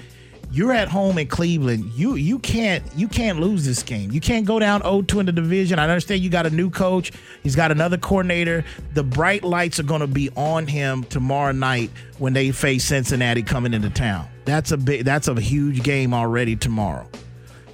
[0.53, 1.93] You're at home in Cleveland.
[1.95, 4.11] You you can't you can't lose this game.
[4.11, 5.79] You can't go down 0-2 in the division.
[5.79, 7.13] I understand you got a new coach.
[7.45, 8.65] He's got another coordinator.
[8.95, 13.45] The bright lights are going to be on him tomorrow night when they face Cincinnati
[13.45, 14.27] coming into town.
[14.45, 17.09] That's a big that's a huge game already tomorrow.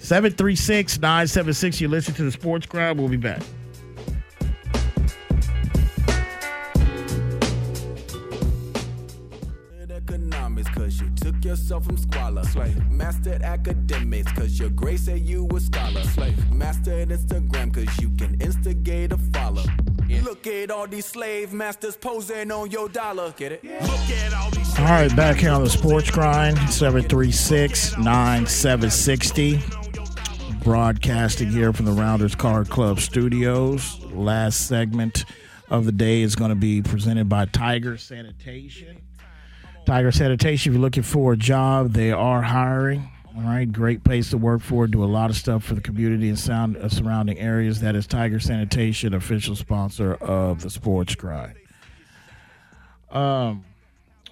[0.07, 1.81] 736 976.
[1.81, 2.97] You listen to the Sports Crowd.
[2.97, 3.43] We'll be back.
[10.74, 12.45] cause you took yourself from squalor.
[12.45, 12.91] Slave.
[12.91, 16.03] Mastered academics cause your grace you were scholar.
[16.03, 16.53] Slave.
[16.53, 19.65] Mastered Instagram cause you can instigate a follow.
[20.27, 23.32] Look at all these slave masters posing on your dollar.
[23.36, 23.62] Get it?
[23.62, 29.62] Look at all these All right, back here on the Sports Grind, 736 9760.
[30.65, 34.01] Broadcasting here from the Rounders Card Club studios.
[34.07, 35.27] Last segment
[35.70, 39.01] of the day is going to be presented by Tiger Sanitation.
[39.86, 43.09] Tiger Sanitation, if you're looking for a job, they are hiring.
[43.36, 44.86] All right, great place to work for.
[44.86, 47.80] Do a lot of stuff for the community and sound, uh, surrounding areas.
[47.80, 51.54] That is Tiger Sanitation, official sponsor of the Sports Grind.
[53.10, 53.64] Um,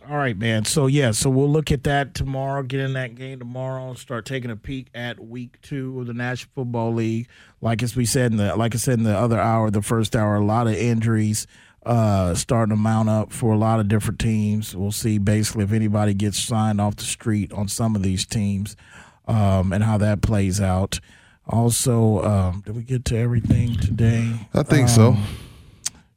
[0.08, 0.64] all right, man.
[0.64, 2.62] So yeah, so we'll look at that tomorrow.
[2.62, 3.92] Get in that game tomorrow.
[3.92, 7.28] Start taking a peek at week two of the National Football League.
[7.60, 10.16] Like as we said in the like I said in the other hour, the first
[10.16, 11.46] hour, a lot of injuries
[11.84, 14.74] uh starting to mount up for a lot of different teams.
[14.76, 18.76] We'll see basically if anybody gets signed off the street on some of these teams,
[19.26, 21.00] um, and how that plays out.
[21.46, 24.48] Also, um, did we get to everything today?
[24.54, 25.08] I think so.
[25.12, 25.24] Um,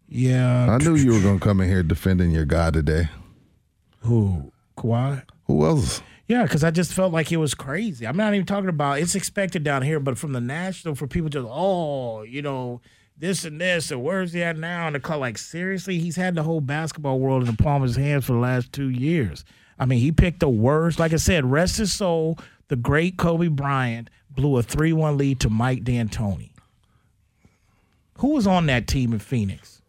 [0.09, 0.71] Yeah.
[0.71, 3.09] I knew you were gonna come in here defending your guy today.
[4.01, 4.51] Who?
[4.77, 5.23] Kawhi?
[5.47, 6.01] Who else?
[6.27, 8.05] Yeah, because I just felt like it was crazy.
[8.05, 11.29] I'm not even talking about it's expected down here, but from the national for people
[11.29, 12.81] just oh, you know,
[13.19, 14.87] this and this, and where's he at now?
[14.87, 17.87] And the club, like, seriously, he's had the whole basketball world in the palm of
[17.87, 19.43] his hands for the last two years.
[19.79, 20.99] I mean, he picked the worst.
[20.99, 22.37] Like I said, rest his soul.
[22.67, 26.49] The great Kobe Bryant blew a three-one lead to Mike D'Antoni.
[28.17, 29.81] Who was on that team in Phoenix?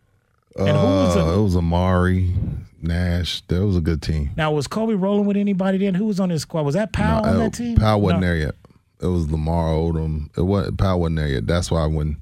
[0.58, 2.34] And who was Uh, a- it was Amar'e,
[2.82, 3.42] Nash.
[3.48, 4.30] That was a good team.
[4.36, 5.94] Now was Kobe rolling with anybody then?
[5.94, 6.62] Who was on his squad?
[6.62, 7.76] Was that Pau on Uh, that team?
[7.76, 8.26] Pau wasn't No.
[8.26, 8.54] there yet.
[9.00, 10.28] It was Lamar Odom.
[10.36, 11.46] It was Pau wasn't there yet.
[11.46, 12.16] That's why when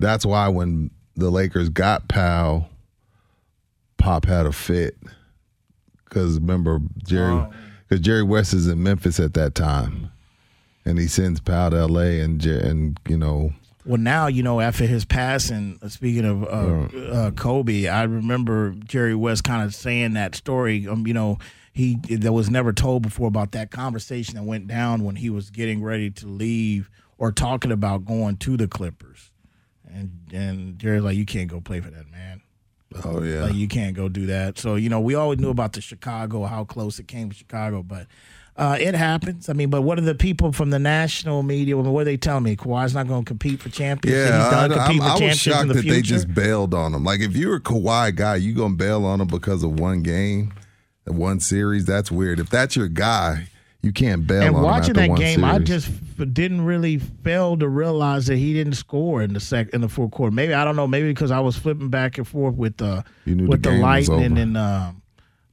[0.00, 2.66] that's why when the Lakers got Pau,
[3.98, 4.96] Pop had a fit.
[6.08, 7.46] Cause remember Jerry
[7.88, 10.10] because Jerry West is in Memphis at that time.
[10.84, 13.52] And he sends Pau to LA and and you know
[13.84, 15.78] Well, now you know after his passing.
[15.82, 20.88] uh, Speaking of uh, uh, Kobe, I remember Jerry West kind of saying that story.
[20.88, 21.38] Um, you know,
[21.72, 25.50] he that was never told before about that conversation that went down when he was
[25.50, 29.29] getting ready to leave or talking about going to the Clippers,
[29.94, 32.42] and and Jerry's like, "You can't go play for that man."
[33.04, 33.44] Oh yeah.
[33.44, 34.58] Like you can't go do that.
[34.58, 37.82] So you know, we always knew about the Chicago, how close it came to Chicago,
[37.82, 38.06] but
[38.56, 39.48] uh, it happens.
[39.48, 41.76] I mean, but what are the people from the national media?
[41.76, 42.56] What are they telling me?
[42.56, 44.28] Kawhi's not going to compete for championships.
[44.28, 45.94] Yeah, He's I, for I was shocked the that future.
[45.94, 47.04] they just bailed on him.
[47.04, 50.52] Like if you're a Kawhi guy, you gonna bail on him because of one game,
[51.06, 51.84] one series.
[51.86, 52.40] That's weird.
[52.40, 53.46] If that's your guy,
[53.82, 55.90] you can't bail and on watching that game, I just
[56.34, 60.10] didn't really fail to realize that he didn't score in the sec in the fourth
[60.10, 60.34] quarter.
[60.34, 60.86] Maybe I don't know.
[60.86, 64.56] Maybe because I was flipping back and forth with uh with the the, Lightning and
[64.56, 64.92] uh,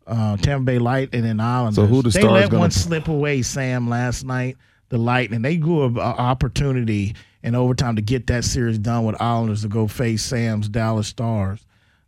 [0.06, 1.76] uh, Tampa Bay Lightning and then Islanders.
[1.76, 4.58] So who the they let one slip away, Sam, last night.
[4.90, 9.62] The Lightning they grew an opportunity in overtime to get that series done with Islanders
[9.62, 11.66] to go face Sam's Dallas Stars.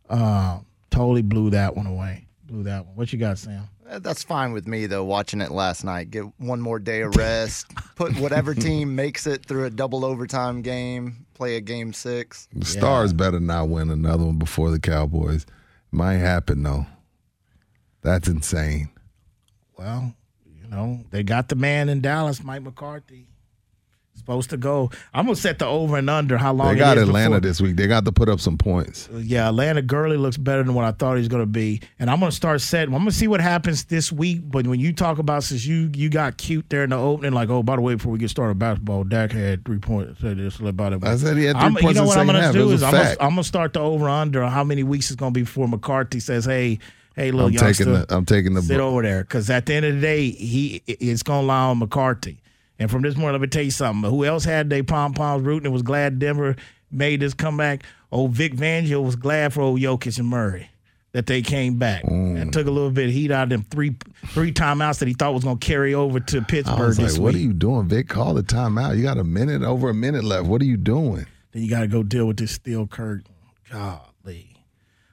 [0.08, 0.60] Uh,
[0.90, 2.26] totally blew that one away.
[2.44, 2.96] Blew that one.
[2.96, 3.68] What you got, Sam?
[3.90, 5.04] Uh, That's fine with me though.
[5.04, 7.66] Watching it last night, get one more day of rest.
[7.96, 11.26] put whatever team makes it through a double overtime game.
[11.34, 12.48] Play a game six.
[12.52, 15.46] the Stars better not win another one before the Cowboys.
[15.90, 16.86] Might happen though.
[18.02, 18.90] That's insane.
[19.76, 20.14] Well,
[20.46, 23.26] you know, they got the man in Dallas, Mike McCarthy.
[24.16, 24.90] Supposed to go.
[25.14, 27.76] I'm gonna set the over and under how long They got Atlanta before- this week.
[27.76, 29.08] They got to put up some points.
[29.14, 32.10] Yeah, Atlanta Gurley looks better than what I thought he was going to be, and
[32.10, 32.94] I'm to start setting.
[32.94, 34.42] I'm to see what happens this week.
[34.44, 37.48] But when you talk about since you you got cute there in the opening, like
[37.48, 40.20] oh by the way, before we get started basketball, Dak had three points.
[40.20, 41.02] Said this about it.
[41.02, 42.82] I said he had three I'm- points You know what I'm gonna It do is
[42.82, 43.16] I'm gonna.
[43.20, 46.20] I'm to start the over under how many weeks it's going to be before McCarthy
[46.20, 46.78] says, hey.
[47.16, 49.66] Hey, little I'm youngster, taking the- I'm taking the sit bro- over there because at
[49.66, 52.38] the end of the day, he it's going to lie on McCarthy.
[52.80, 54.10] And from this morning, let me tell you something.
[54.10, 56.56] Who else had their pom poms rooting and was glad Denver
[56.90, 57.84] made this comeback?
[58.10, 60.70] Old Vic Fangio was glad for old Jokic and Murray
[61.12, 62.40] that they came back Mm.
[62.40, 63.94] and took a little bit of heat out of them three
[64.28, 67.34] three timeouts that he thought was going to carry over to I Pittsburgh like, "What
[67.34, 68.08] are you doing, Vic?
[68.08, 68.96] Call the timeout.
[68.96, 70.46] You got a minute, over a minute left.
[70.46, 73.24] What are you doing?" Then you got to go deal with this steel curtain.
[73.70, 73.98] Golly.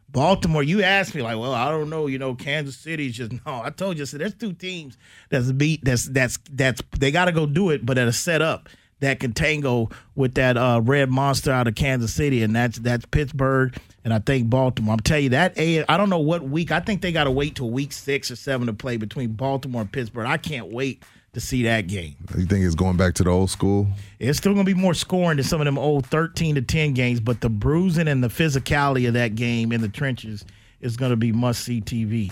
[0.09, 3.61] Baltimore, you asked me like, well, I don't know, you know, Kansas City's just no.
[3.63, 4.97] I told you, so there's two teams
[5.29, 8.69] that's beat that's that's that's they got to go do it, but at a setup
[8.99, 13.05] that can tango with that uh, red monster out of Kansas City, and that's that's
[13.05, 13.77] Pittsburgh
[14.07, 14.93] and I think Baltimore.
[14.93, 16.71] I'm telling you that a I don't know what week.
[16.71, 19.81] I think they got to wait till week six or seven to play between Baltimore
[19.81, 20.27] and Pittsburgh.
[20.27, 21.03] I can't wait
[21.37, 22.15] to see that game.
[22.35, 23.85] You think it's going back to the old school?
[24.17, 26.93] It's still going to be more scoring than some of them old 13 to 10
[26.95, 30.45] games, but the bruising and the physicality of that game in the trenches
[30.81, 32.31] is going to be must see TV.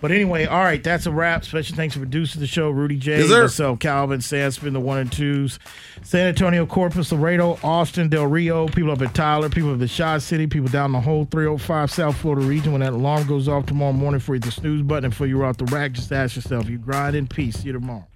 [0.00, 1.44] But anyway, all right, that's a wrap.
[1.44, 4.80] Special thanks to producers of the show, Rudy J, Yes, myself, Calvin, Sam Spin, the
[4.80, 5.58] one and twos,
[6.02, 10.16] San Antonio, Corpus, Laredo, Austin, Del Rio, people up at Tyler, people of the Shaw
[10.18, 12.72] City, people down the whole 305 South Florida region.
[12.72, 15.44] When that alarm goes off tomorrow morning for you, the snooze button, and for you
[15.44, 17.58] out the rack, just ask yourself, you grind in peace.
[17.58, 18.06] See you tomorrow.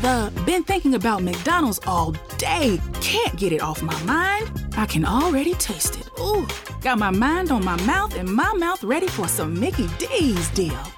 [0.00, 2.80] The been thinking about McDonald's all day.
[3.00, 4.50] Can't get it off my mind.
[4.76, 6.08] I can already taste it.
[6.20, 6.46] Ooh,
[6.80, 10.97] got my mind on my mouth and my mouth ready for some Mickey D's deal.